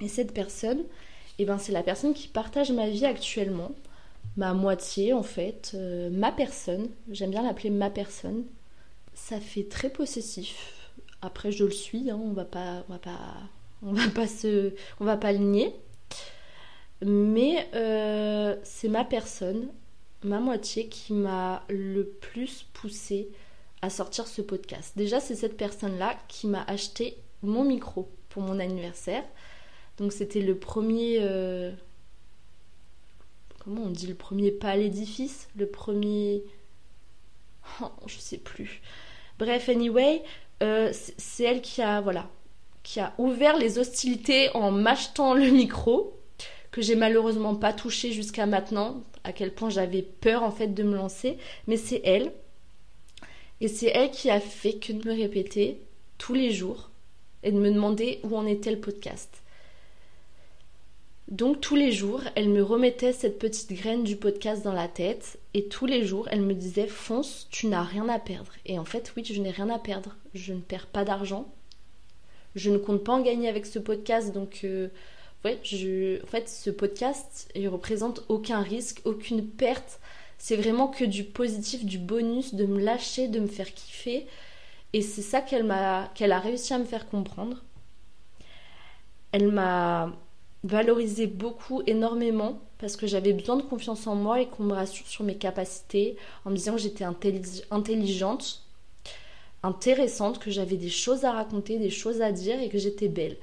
Et 0.00 0.08
cette 0.08 0.32
personne, 0.32 0.82
eh 1.38 1.44
ben, 1.44 1.58
c'est 1.58 1.72
la 1.72 1.82
personne 1.82 2.14
qui 2.14 2.28
partage 2.28 2.72
ma 2.72 2.88
vie 2.88 3.04
actuellement 3.04 3.72
ma 4.36 4.54
moitié 4.54 5.12
en 5.12 5.22
fait, 5.22 5.72
euh, 5.74 6.10
ma 6.10 6.32
personne, 6.32 6.88
j'aime 7.10 7.30
bien 7.30 7.42
l'appeler 7.42 7.70
ma 7.70 7.90
personne. 7.90 8.44
Ça 9.14 9.40
fait 9.40 9.64
très 9.68 9.90
possessif. 9.90 10.90
Après 11.22 11.52
je 11.52 11.64
le 11.64 11.70
suis, 11.70 12.10
hein, 12.10 12.20
on 12.22 12.32
va 12.32 12.44
pas 12.44 12.84
on 12.88 12.92
va 12.92 12.98
pas 12.98 13.18
on 13.82 13.92
va 13.92 14.08
pas 14.08 14.26
se 14.26 14.74
on 15.00 15.04
va 15.04 15.16
pas 15.16 15.32
le 15.32 15.38
nier. 15.38 15.74
Mais 17.02 17.68
euh, 17.74 18.56
c'est 18.62 18.88
ma 18.88 19.04
personne, 19.04 19.68
ma 20.22 20.40
moitié 20.40 20.88
qui 20.88 21.12
m'a 21.12 21.62
le 21.68 22.04
plus 22.04 22.66
poussé 22.72 23.28
à 23.82 23.90
sortir 23.90 24.26
ce 24.26 24.40
podcast. 24.42 24.92
Déjà, 24.96 25.20
c'est 25.20 25.34
cette 25.34 25.56
personne-là 25.56 26.16
qui 26.28 26.46
m'a 26.46 26.64
acheté 26.64 27.18
mon 27.42 27.64
micro 27.64 28.08
pour 28.30 28.42
mon 28.42 28.58
anniversaire. 28.58 29.24
Donc 29.98 30.12
c'était 30.12 30.40
le 30.40 30.58
premier 30.58 31.18
euh, 31.20 31.72
comment 33.66 33.82
on 33.82 33.90
dit 33.90 34.06
le 34.06 34.14
premier 34.14 34.52
pas 34.52 34.70
à 34.70 34.76
l'édifice, 34.76 35.48
le 35.56 35.66
premier, 35.66 36.44
oh, 37.82 37.86
je 38.06 38.18
sais 38.18 38.38
plus. 38.38 38.80
Bref, 39.40 39.68
anyway, 39.68 40.22
euh, 40.62 40.92
c'est 40.92 41.42
elle 41.42 41.62
qui 41.62 41.82
a 41.82 42.00
voilà, 42.00 42.30
qui 42.84 43.00
a 43.00 43.12
ouvert 43.18 43.58
les 43.58 43.78
hostilités 43.78 44.50
en 44.54 44.70
m'achetant 44.70 45.34
le 45.34 45.50
micro 45.50 46.16
que 46.70 46.80
j'ai 46.80 46.94
malheureusement 46.94 47.56
pas 47.56 47.72
touché 47.72 48.12
jusqu'à 48.12 48.46
maintenant, 48.46 49.02
à 49.24 49.32
quel 49.32 49.52
point 49.52 49.68
j'avais 49.68 50.02
peur 50.02 50.44
en 50.44 50.52
fait 50.52 50.68
de 50.68 50.84
me 50.84 50.94
lancer, 50.94 51.36
mais 51.66 51.76
c'est 51.76 52.02
elle. 52.04 52.32
Et 53.60 53.66
c'est 53.66 53.88
elle 53.88 54.12
qui 54.12 54.30
a 54.30 54.38
fait 54.38 54.74
que 54.74 54.92
de 54.92 55.08
me 55.08 55.14
répéter 55.14 55.80
tous 56.18 56.34
les 56.34 56.52
jours 56.52 56.90
et 57.42 57.50
de 57.50 57.58
me 57.58 57.72
demander 57.72 58.20
où 58.22 58.36
en 58.36 58.46
était 58.46 58.70
le 58.70 58.80
podcast. 58.80 59.42
Donc 61.28 61.60
tous 61.60 61.74
les 61.74 61.90
jours, 61.90 62.20
elle 62.36 62.48
me 62.48 62.62
remettait 62.62 63.12
cette 63.12 63.40
petite 63.40 63.72
graine 63.72 64.04
du 64.04 64.14
podcast 64.14 64.62
dans 64.62 64.72
la 64.72 64.86
tête 64.86 65.40
et 65.54 65.66
tous 65.66 65.84
les 65.84 66.06
jours, 66.06 66.28
elle 66.30 66.42
me 66.42 66.54
disait 66.54 66.86
fonce, 66.86 67.48
tu 67.50 67.66
n'as 67.66 67.82
rien 67.82 68.08
à 68.08 68.20
perdre. 68.20 68.52
Et 68.64 68.78
en 68.78 68.84
fait, 68.84 69.12
oui, 69.16 69.24
je 69.24 69.40
n'ai 69.40 69.50
rien 69.50 69.68
à 69.68 69.80
perdre. 69.80 70.14
Je 70.34 70.52
ne 70.52 70.60
perds 70.60 70.86
pas 70.86 71.04
d'argent. 71.04 71.52
Je 72.54 72.70
ne 72.70 72.78
compte 72.78 73.02
pas 73.02 73.12
en 73.12 73.22
gagner 73.22 73.48
avec 73.48 73.66
ce 73.66 73.80
podcast, 73.80 74.32
donc 74.32 74.60
euh, 74.62 74.88
ouais, 75.44 75.58
en 76.22 76.26
fait, 76.26 76.48
ce 76.48 76.70
podcast, 76.70 77.50
il 77.56 77.68
représente 77.68 78.24
aucun 78.28 78.62
risque, 78.62 79.02
aucune 79.04 79.44
perte. 79.44 79.98
C'est 80.38 80.56
vraiment 80.56 80.86
que 80.86 81.04
du 81.04 81.24
positif, 81.24 81.84
du 81.84 81.98
bonus, 81.98 82.54
de 82.54 82.66
me 82.66 82.80
lâcher, 82.80 83.26
de 83.26 83.40
me 83.40 83.48
faire 83.48 83.74
kiffer. 83.74 84.26
Et 84.92 85.02
c'est 85.02 85.22
ça 85.22 85.40
qu'elle 85.40 85.64
m'a, 85.64 86.08
qu'elle 86.14 86.32
a 86.32 86.38
réussi 86.38 86.72
à 86.72 86.78
me 86.78 86.84
faire 86.84 87.08
comprendre. 87.08 87.64
Elle 89.32 89.48
m'a 89.50 90.12
valorisé 90.66 91.26
beaucoup, 91.26 91.82
énormément, 91.86 92.60
parce 92.78 92.96
que 92.96 93.06
j'avais 93.06 93.32
besoin 93.32 93.56
de 93.56 93.62
confiance 93.62 94.06
en 94.06 94.14
moi 94.14 94.40
et 94.40 94.46
qu'on 94.46 94.64
me 94.64 94.74
rassure 94.74 95.06
sur 95.06 95.24
mes 95.24 95.36
capacités, 95.36 96.16
en 96.44 96.50
me 96.50 96.56
disant 96.56 96.72
que 96.72 96.80
j'étais 96.80 97.04
intelligente, 97.70 98.62
intéressante, 99.62 100.38
que 100.38 100.50
j'avais 100.50 100.76
des 100.76 100.90
choses 100.90 101.24
à 101.24 101.32
raconter, 101.32 101.78
des 101.78 101.90
choses 101.90 102.20
à 102.22 102.32
dire 102.32 102.60
et 102.60 102.68
que 102.68 102.78
j'étais 102.78 103.08
belle. 103.08 103.36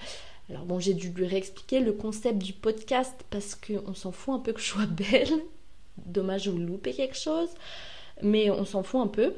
Alors 0.50 0.66
bon, 0.66 0.80
j'ai 0.80 0.94
dû 0.94 1.10
lui 1.10 1.26
réexpliquer 1.26 1.80
le 1.80 1.94
concept 1.94 2.40
du 2.40 2.54
podcast 2.54 3.14
parce 3.30 3.56
qu'on 3.56 3.94
s'en 3.94 4.12
fout 4.12 4.36
un 4.36 4.40
peu 4.40 4.54
que 4.54 4.60
je 4.60 4.66
sois 4.66 4.86
belle. 4.88 5.42
Dommage, 5.98 6.48
vous 6.48 6.58
loupez 6.58 6.94
quelque 6.94 7.18
chose. 7.18 7.50
Mais 8.22 8.50
on 8.50 8.66
s'en 8.66 8.84
fout 8.84 9.02
un 9.02 9.08
peu. 9.08 9.34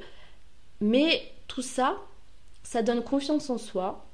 Mais 0.81 1.21
tout 1.47 1.61
ça, 1.61 1.97
ça 2.63 2.81
donne 2.81 3.03
confiance 3.03 3.49
en 3.49 3.57
soi. 3.57 4.04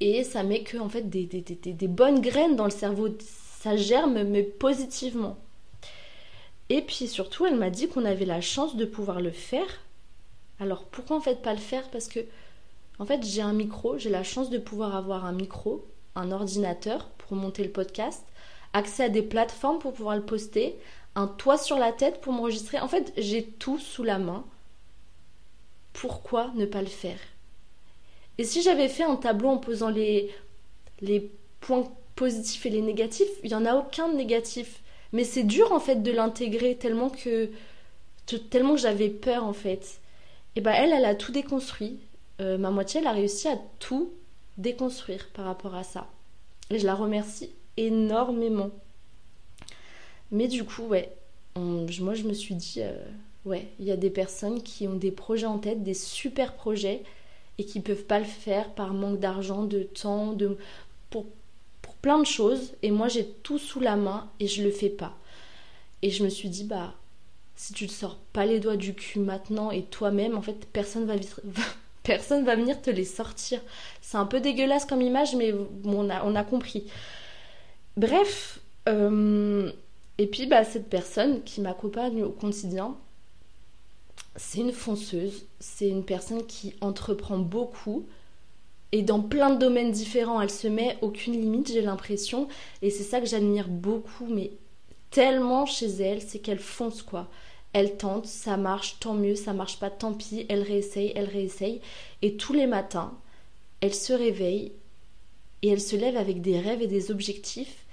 Et 0.00 0.24
ça 0.24 0.42
met 0.42 0.62
que 0.62 0.78
en 0.78 0.88
fait 0.88 1.10
des, 1.10 1.26
des, 1.26 1.42
des 1.42 1.88
bonnes 1.88 2.20
graines 2.20 2.56
dans 2.56 2.64
le 2.64 2.70
cerveau. 2.70 3.08
Ça 3.20 3.76
germe, 3.76 4.22
mais 4.22 4.42
positivement. 4.42 5.36
Et 6.70 6.80
puis 6.80 7.08
surtout, 7.08 7.44
elle 7.44 7.58
m'a 7.58 7.68
dit 7.68 7.88
qu'on 7.88 8.06
avait 8.06 8.24
la 8.24 8.40
chance 8.40 8.76
de 8.76 8.86
pouvoir 8.86 9.20
le 9.20 9.32
faire. 9.32 9.80
Alors 10.58 10.84
pourquoi 10.84 11.16
en 11.16 11.20
fait 11.20 11.42
pas 11.42 11.52
le 11.52 11.58
faire? 11.58 11.90
Parce 11.90 12.08
que 12.08 12.20
en 12.98 13.04
fait 13.04 13.22
j'ai 13.24 13.42
un 13.42 13.52
micro, 13.52 13.98
j'ai 13.98 14.08
la 14.08 14.22
chance 14.22 14.50
de 14.50 14.58
pouvoir 14.58 14.94
avoir 14.94 15.24
un 15.26 15.32
micro, 15.32 15.84
un 16.14 16.32
ordinateur 16.32 17.08
pour 17.18 17.36
monter 17.36 17.64
le 17.64 17.70
podcast, 17.70 18.24
accès 18.72 19.04
à 19.04 19.08
des 19.08 19.22
plateformes 19.22 19.78
pour 19.78 19.92
pouvoir 19.92 20.16
le 20.16 20.24
poster, 20.24 20.78
un 21.16 21.26
toit 21.26 21.58
sur 21.58 21.78
la 21.78 21.92
tête 21.92 22.20
pour 22.20 22.32
m'enregistrer. 22.32 22.78
En 22.80 22.88
fait, 22.88 23.12
j'ai 23.16 23.44
tout 23.44 23.78
sous 23.78 24.04
la 24.04 24.18
main. 24.18 24.44
Pourquoi 25.92 26.52
ne 26.54 26.66
pas 26.66 26.82
le 26.82 26.88
faire? 26.88 27.18
Et 28.40 28.44
si 28.44 28.62
j'avais 28.62 28.88
fait 28.88 29.02
un 29.02 29.16
tableau 29.16 29.50
en 29.50 29.58
posant 29.58 29.90
les, 29.90 30.30
les 31.02 31.30
points 31.60 31.86
positifs 32.14 32.64
et 32.64 32.70
les 32.70 32.80
négatifs, 32.80 33.28
il 33.44 33.50
n'y 33.50 33.54
en 33.54 33.66
a 33.66 33.74
aucun 33.74 34.08
de 34.08 34.16
négatif. 34.16 34.80
Mais 35.12 35.24
c'est 35.24 35.42
dur 35.42 35.72
en 35.72 35.78
fait 35.78 35.96
de 35.96 36.10
l'intégrer 36.10 36.74
tellement 36.76 37.10
que 37.10 37.50
tellement 38.48 38.78
j'avais 38.78 39.10
peur 39.10 39.44
en 39.44 39.52
fait. 39.52 40.00
Et 40.56 40.62
ben 40.62 40.72
elle, 40.72 40.94
elle 40.94 41.04
a 41.04 41.14
tout 41.14 41.32
déconstruit. 41.32 41.98
Euh, 42.40 42.56
ma 42.56 42.70
moitié, 42.70 43.00
elle 43.00 43.08
a 43.08 43.12
réussi 43.12 43.46
à 43.46 43.58
tout 43.78 44.10
déconstruire 44.56 45.28
par 45.34 45.44
rapport 45.44 45.74
à 45.74 45.82
ça. 45.82 46.06
Et 46.70 46.78
je 46.78 46.86
la 46.86 46.94
remercie 46.94 47.50
énormément. 47.76 48.70
Mais 50.30 50.48
du 50.48 50.64
coup, 50.64 50.84
ouais, 50.84 51.12
moi 51.56 52.14
je 52.14 52.22
me 52.22 52.32
suis 52.32 52.54
dit, 52.54 52.76
euh, 52.78 53.04
ouais, 53.44 53.68
il 53.78 53.84
y 53.84 53.90
a 53.90 53.98
des 53.98 54.08
personnes 54.08 54.62
qui 54.62 54.88
ont 54.88 54.96
des 54.96 55.12
projets 55.12 55.44
en 55.44 55.58
tête, 55.58 55.82
des 55.82 55.92
super 55.92 56.54
projets, 56.54 57.02
et 57.60 57.64
qui 57.66 57.80
peuvent 57.80 58.04
pas 58.04 58.18
le 58.18 58.24
faire 58.24 58.70
par 58.70 58.94
manque 58.94 59.20
d'argent, 59.20 59.64
de 59.64 59.82
temps, 59.82 60.32
de 60.32 60.56
pour, 61.10 61.26
plein 62.00 62.18
de 62.18 62.24
choses. 62.24 62.72
Et 62.82 62.90
moi 62.90 63.08
j'ai 63.08 63.26
tout 63.42 63.58
sous 63.58 63.80
la 63.80 63.96
main 63.96 64.30
et 64.40 64.46
je 64.46 64.62
le 64.62 64.70
fais 64.70 64.88
pas. 64.88 65.14
Et 66.00 66.08
je 66.08 66.24
me 66.24 66.30
suis 66.30 66.48
dit, 66.48 66.64
bah, 66.64 66.94
si 67.56 67.74
tu 67.74 67.84
ne 67.84 67.90
sors 67.90 68.16
pas 68.32 68.46
les 68.46 68.60
doigts 68.60 68.78
du 68.78 68.94
cul 68.94 69.18
maintenant 69.18 69.70
et 69.70 69.82
toi-même, 69.82 70.38
en 70.38 70.40
fait, 70.40 70.66
personne 70.72 71.04
va, 71.04 71.16
personne 72.02 72.46
va 72.46 72.56
venir 72.56 72.80
te 72.80 72.88
les 72.88 73.04
sortir. 73.04 73.60
C'est 74.00 74.16
un 74.16 74.24
peu 74.24 74.40
dégueulasse 74.40 74.86
comme 74.86 75.02
image, 75.02 75.36
mais 75.36 75.54
on, 75.84 76.08
a, 76.08 76.24
on 76.24 76.34
a 76.34 76.44
compris. 76.44 76.86
Bref, 77.98 78.60
euh, 78.88 79.70
et 80.16 80.26
puis, 80.26 80.46
bah, 80.46 80.64
cette 80.64 80.88
personne 80.88 81.42
qui 81.42 81.60
m'accompagne 81.60 82.22
au 82.22 82.30
quotidien, 82.30 82.96
c'est 84.40 84.60
une 84.60 84.72
fonceuse, 84.72 85.44
c'est 85.60 85.88
une 85.88 86.02
personne 86.02 86.46
qui 86.46 86.74
entreprend 86.80 87.38
beaucoup 87.38 88.06
et 88.90 89.02
dans 89.02 89.20
plein 89.20 89.50
de 89.50 89.58
domaines 89.58 89.92
différents. 89.92 90.40
Elle 90.40 90.50
se 90.50 90.66
met 90.66 90.96
aucune 91.02 91.34
limite, 91.34 91.70
j'ai 91.70 91.82
l'impression, 91.82 92.48
et 92.80 92.88
c'est 92.90 93.04
ça 93.04 93.20
que 93.20 93.26
j'admire 93.26 93.68
beaucoup, 93.68 94.26
mais 94.26 94.50
tellement 95.10 95.66
chez 95.66 95.88
elle, 95.88 96.22
c'est 96.22 96.38
qu'elle 96.38 96.58
fonce 96.58 97.02
quoi. 97.02 97.28
Elle 97.74 97.98
tente, 97.98 98.26
ça 98.26 98.56
marche, 98.56 98.96
tant 98.98 99.14
mieux, 99.14 99.36
ça 99.36 99.52
marche 99.52 99.78
pas, 99.78 99.90
tant 99.90 100.14
pis, 100.14 100.46
elle 100.48 100.62
réessaye, 100.62 101.12
elle 101.14 101.28
réessaye, 101.28 101.82
et 102.22 102.36
tous 102.36 102.54
les 102.54 102.66
matins, 102.66 103.12
elle 103.82 103.94
se 103.94 104.14
réveille 104.14 104.72
et 105.62 105.68
elle 105.68 105.82
se 105.82 105.96
lève 105.96 106.16
avec 106.16 106.40
des 106.40 106.58
rêves 106.58 106.82
et 106.82 106.88
des 106.88 107.10
objectifs 107.10 107.84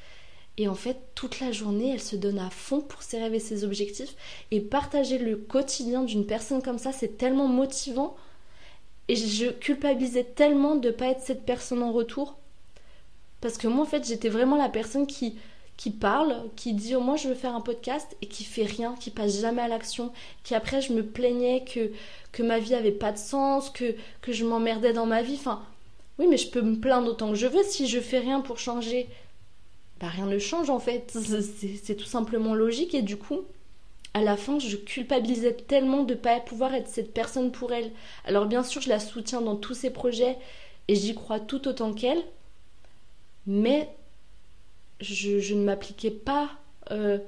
et 0.57 0.67
en 0.67 0.73
fait, 0.75 0.97
toute 1.13 1.39
la 1.39 1.51
journée, 1.51 1.91
elle 1.93 2.01
se 2.01 2.15
donne 2.15 2.39
à 2.39 2.49
fond 2.49 2.81
pour 2.81 3.03
ses 3.03 3.19
rêves 3.19 3.35
et 3.35 3.39
ses 3.39 3.63
objectifs. 3.63 4.15
Et 4.49 4.59
partager 4.59 5.19
le 5.19 5.37
quotidien 5.37 6.03
d'une 6.03 6.25
personne 6.25 6.63
comme 6.63 6.79
ça, 6.79 6.91
c'est 6.91 7.17
tellement 7.17 7.47
motivant. 7.47 8.15
Et 9.07 9.15
je 9.15 9.51
culpabilisais 9.51 10.23
tellement 10.23 10.75
de 10.75 10.87
ne 10.87 10.93
pas 10.93 11.07
être 11.07 11.21
cette 11.21 11.45
personne 11.45 11.83
en 11.83 11.91
retour. 11.91 12.37
Parce 13.39 13.57
que 13.57 13.67
moi, 13.67 13.83
en 13.83 13.87
fait, 13.87 14.07
j'étais 14.07 14.29
vraiment 14.29 14.57
la 14.57 14.67
personne 14.67 15.05
qui, 15.05 15.35
qui 15.77 15.91
parle, 15.91 16.49
qui 16.55 16.73
dit 16.73 16.95
au 16.95 17.01
moins 17.01 17.17
je 17.17 17.27
veux 17.29 17.35
faire 17.35 17.55
un 17.55 17.61
podcast 17.61 18.17
et 18.23 18.25
qui 18.25 18.43
fait 18.43 18.65
rien, 18.65 18.95
qui 18.99 19.11
passe 19.11 19.39
jamais 19.39 19.61
à 19.61 19.67
l'action, 19.67 20.11
qui 20.43 20.55
après 20.55 20.81
je 20.81 20.91
me 20.91 21.05
plaignais 21.05 21.63
que, 21.63 21.91
que 22.31 22.41
ma 22.41 22.57
vie 22.57 22.73
avait 22.73 22.91
pas 22.91 23.11
de 23.11 23.19
sens, 23.19 23.69
que, 23.69 23.95
que 24.21 24.33
je 24.33 24.43
m'emmerdais 24.43 24.91
dans 24.91 25.05
ma 25.05 25.21
vie. 25.21 25.35
Enfin, 25.35 25.61
oui, 26.17 26.25
mais 26.27 26.37
je 26.37 26.49
peux 26.49 26.61
me 26.61 26.77
plaindre 26.77 27.11
autant 27.11 27.29
que 27.29 27.35
je 27.35 27.45
veux 27.45 27.63
si 27.63 27.87
je 27.87 27.99
fais 27.99 28.17
rien 28.17 28.41
pour 28.41 28.57
changer 28.57 29.07
bah, 29.99 30.07
rien 30.07 30.25
ne 30.25 30.39
change 30.39 30.69
en 30.69 30.79
fait. 30.79 31.17
C'est 31.83 31.95
tout 31.95 32.05
simplement 32.05 32.53
logique 32.53 32.93
et 32.93 33.01
du 33.01 33.17
coup, 33.17 33.41
à 34.13 34.21
la 34.21 34.37
fin, 34.37 34.59
je 34.59 34.77
culpabilisais 34.77 35.53
tellement 35.53 36.03
de 36.03 36.13
ne 36.13 36.19
pas 36.19 36.39
pouvoir 36.39 36.73
être 36.73 36.87
cette 36.87 37.13
personne 37.13 37.51
pour 37.51 37.71
elle. 37.73 37.91
Alors 38.25 38.45
bien 38.45 38.63
sûr, 38.63 38.81
je 38.81 38.89
la 38.89 38.99
soutiens 38.99 39.41
dans 39.41 39.55
tous 39.55 39.73
ses 39.73 39.89
projets 39.89 40.37
et 40.87 40.95
j'y 40.95 41.15
crois 41.15 41.39
tout 41.39 41.67
autant 41.67 41.93
qu'elle, 41.93 42.21
mais 43.45 43.89
je, 45.01 45.53
ne 45.53 45.63
m'appliquais 45.63 46.11
pas 46.11 46.49
euh, 46.91 47.19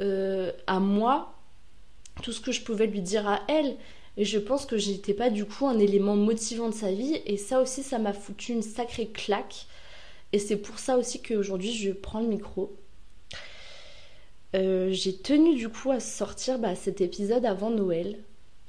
euh, 0.00 0.52
à 0.66 0.80
moi 0.80 1.34
tout 2.22 2.32
ce 2.32 2.40
que 2.40 2.52
je 2.52 2.62
pouvais 2.62 2.86
lui 2.86 3.00
dire 3.00 3.28
à 3.28 3.42
elle. 3.48 3.76
Et 4.16 4.24
je 4.24 4.38
pense 4.38 4.64
que 4.64 4.78
j'étais 4.78 5.14
pas 5.14 5.30
du 5.30 5.44
coup 5.44 5.66
un 5.66 5.78
élément 5.78 6.14
motivant 6.16 6.68
de 6.68 6.74
sa 6.74 6.92
vie. 6.92 7.20
Et 7.26 7.36
ça 7.36 7.60
aussi, 7.60 7.82
ça 7.82 7.98
m'a 7.98 8.12
foutu 8.12 8.52
une 8.52 8.62
sacrée 8.62 9.08
claque. 9.08 9.66
Et 10.32 10.38
c'est 10.38 10.56
pour 10.56 10.78
ça 10.78 10.96
aussi 10.96 11.22
qu'aujourd'hui 11.22 11.72
je 11.72 11.92
prends 11.92 12.20
le 12.20 12.28
micro. 12.28 12.76
Euh, 14.54 14.90
j'ai 14.92 15.16
tenu 15.16 15.56
du 15.56 15.68
coup 15.68 15.90
à 15.90 16.00
sortir 16.00 16.58
bah, 16.58 16.74
cet 16.74 17.00
épisode 17.00 17.44
avant 17.44 17.70
Noël. 17.70 18.18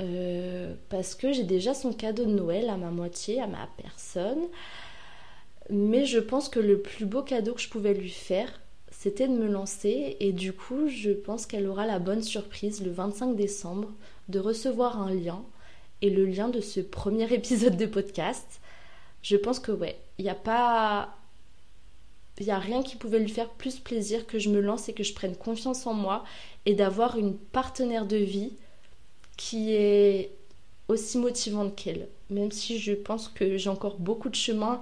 Euh, 0.01 0.73
parce 0.89 1.15
que 1.15 1.31
j'ai 1.31 1.43
déjà 1.43 1.73
son 1.73 1.93
cadeau 1.93 2.25
de 2.25 2.31
Noël 2.31 2.69
à 2.69 2.75
ma 2.75 2.91
moitié, 2.91 3.41
à 3.41 3.47
ma 3.47 3.69
personne. 3.77 4.43
Mais 5.69 6.05
je 6.05 6.19
pense 6.19 6.49
que 6.49 6.59
le 6.59 6.79
plus 6.81 7.05
beau 7.05 7.21
cadeau 7.23 7.53
que 7.53 7.61
je 7.61 7.69
pouvais 7.69 7.93
lui 7.93 8.09
faire, 8.09 8.59
c'était 8.91 9.27
de 9.27 9.33
me 9.33 9.47
lancer. 9.47 10.17
Et 10.19 10.33
du 10.33 10.53
coup, 10.53 10.87
je 10.87 11.11
pense 11.11 11.45
qu'elle 11.45 11.67
aura 11.67 11.85
la 11.85 11.99
bonne 11.99 12.23
surprise 12.23 12.83
le 12.83 12.91
25 12.91 13.35
décembre 13.35 13.89
de 14.27 14.39
recevoir 14.39 15.01
un 15.01 15.13
lien. 15.13 15.43
Et 16.01 16.09
le 16.09 16.25
lien 16.25 16.49
de 16.49 16.61
ce 16.61 16.81
premier 16.81 17.31
épisode 17.33 17.77
de 17.77 17.85
podcast. 17.85 18.59
Je 19.21 19.37
pense 19.37 19.59
que 19.59 19.71
ouais, 19.71 19.97
il 20.17 20.25
n'y 20.25 20.29
a 20.29 20.35
pas 20.35 21.14
il 22.39 22.45
n'y 22.45 22.51
a 22.51 22.59
rien 22.59 22.83
qui 22.83 22.95
pouvait 22.95 23.19
lui 23.19 23.29
faire 23.29 23.49
plus 23.49 23.79
plaisir 23.79 24.27
que 24.27 24.39
je 24.39 24.49
me 24.49 24.59
lance 24.59 24.89
et 24.89 24.93
que 24.93 25.03
je 25.03 25.13
prenne 25.13 25.35
confiance 25.35 25.87
en 25.87 25.93
moi 25.93 26.23
et 26.65 26.73
d'avoir 26.73 27.17
une 27.17 27.35
partenaire 27.35 28.05
de 28.05 28.17
vie 28.17 28.53
qui 29.37 29.73
est 29.73 30.31
aussi 30.87 31.17
motivante 31.17 31.75
qu'elle. 31.75 32.07
Même 32.29 32.51
si 32.51 32.79
je 32.79 32.93
pense 32.93 33.29
que 33.29 33.57
j'ai 33.57 33.69
encore 33.69 33.97
beaucoup 33.97 34.29
de 34.29 34.35
chemin 34.35 34.81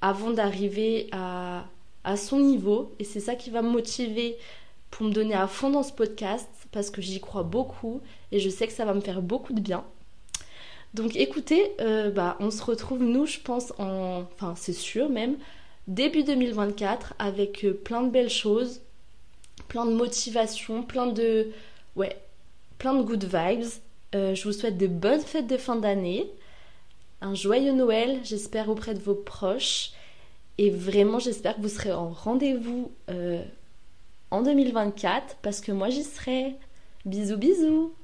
avant 0.00 0.30
d'arriver 0.30 1.08
à, 1.12 1.64
à 2.04 2.16
son 2.16 2.38
niveau. 2.38 2.92
Et 2.98 3.04
c'est 3.04 3.20
ça 3.20 3.34
qui 3.34 3.50
va 3.50 3.62
me 3.62 3.70
motiver 3.70 4.36
pour 4.90 5.06
me 5.06 5.12
donner 5.12 5.34
à 5.34 5.46
fond 5.46 5.70
dans 5.70 5.82
ce 5.82 5.92
podcast 5.92 6.48
parce 6.72 6.90
que 6.90 7.00
j'y 7.00 7.20
crois 7.20 7.42
beaucoup 7.42 8.00
et 8.32 8.40
je 8.40 8.48
sais 8.48 8.66
que 8.66 8.72
ça 8.72 8.84
va 8.84 8.94
me 8.94 9.00
faire 9.00 9.22
beaucoup 9.22 9.52
de 9.52 9.60
bien. 9.60 9.84
Donc 10.94 11.14
écoutez, 11.16 11.72
euh, 11.80 12.10
bah, 12.10 12.36
on 12.40 12.50
se 12.50 12.62
retrouve 12.62 13.02
nous, 13.02 13.26
je 13.26 13.38
pense, 13.38 13.72
en... 13.78 14.24
Enfin, 14.34 14.54
c'est 14.56 14.72
sûr 14.72 15.08
même, 15.08 15.36
début 15.90 16.24
2024 16.24 17.14
avec 17.18 17.64
euh, 17.64 17.74
plein 17.74 18.02
de 18.02 18.10
belles 18.10 18.30
choses, 18.30 18.80
plein 19.68 19.84
de 19.84 19.92
motivation, 19.92 20.82
plein 20.82 21.06
de 21.06 21.50
ouais, 21.96 22.16
plein 22.78 22.94
de 22.94 23.02
good 23.02 23.24
vibes. 23.24 23.68
Euh, 24.14 24.34
je 24.34 24.44
vous 24.44 24.52
souhaite 24.52 24.78
de 24.78 24.86
bonnes 24.86 25.20
fêtes 25.20 25.46
de 25.46 25.58
fin 25.58 25.76
d'année 25.76 26.30
un 27.20 27.34
joyeux 27.34 27.72
Noël, 27.72 28.20
j'espère 28.24 28.68
auprès 28.68 28.94
de 28.94 28.98
vos 28.98 29.14
proches. 29.14 29.92
Et 30.58 30.70
vraiment, 30.70 31.18
j'espère 31.18 31.56
que 31.56 31.62
vous 31.62 31.68
serez 31.68 31.92
en 31.92 32.10
rendez-vous 32.10 32.90
euh, 33.10 33.42
en 34.30 34.42
2024 34.42 35.36
parce 35.42 35.60
que 35.60 35.72
moi 35.72 35.90
j'y 35.90 36.04
serai. 36.04 36.54
Bisous 37.06 37.38
bisous 37.38 37.94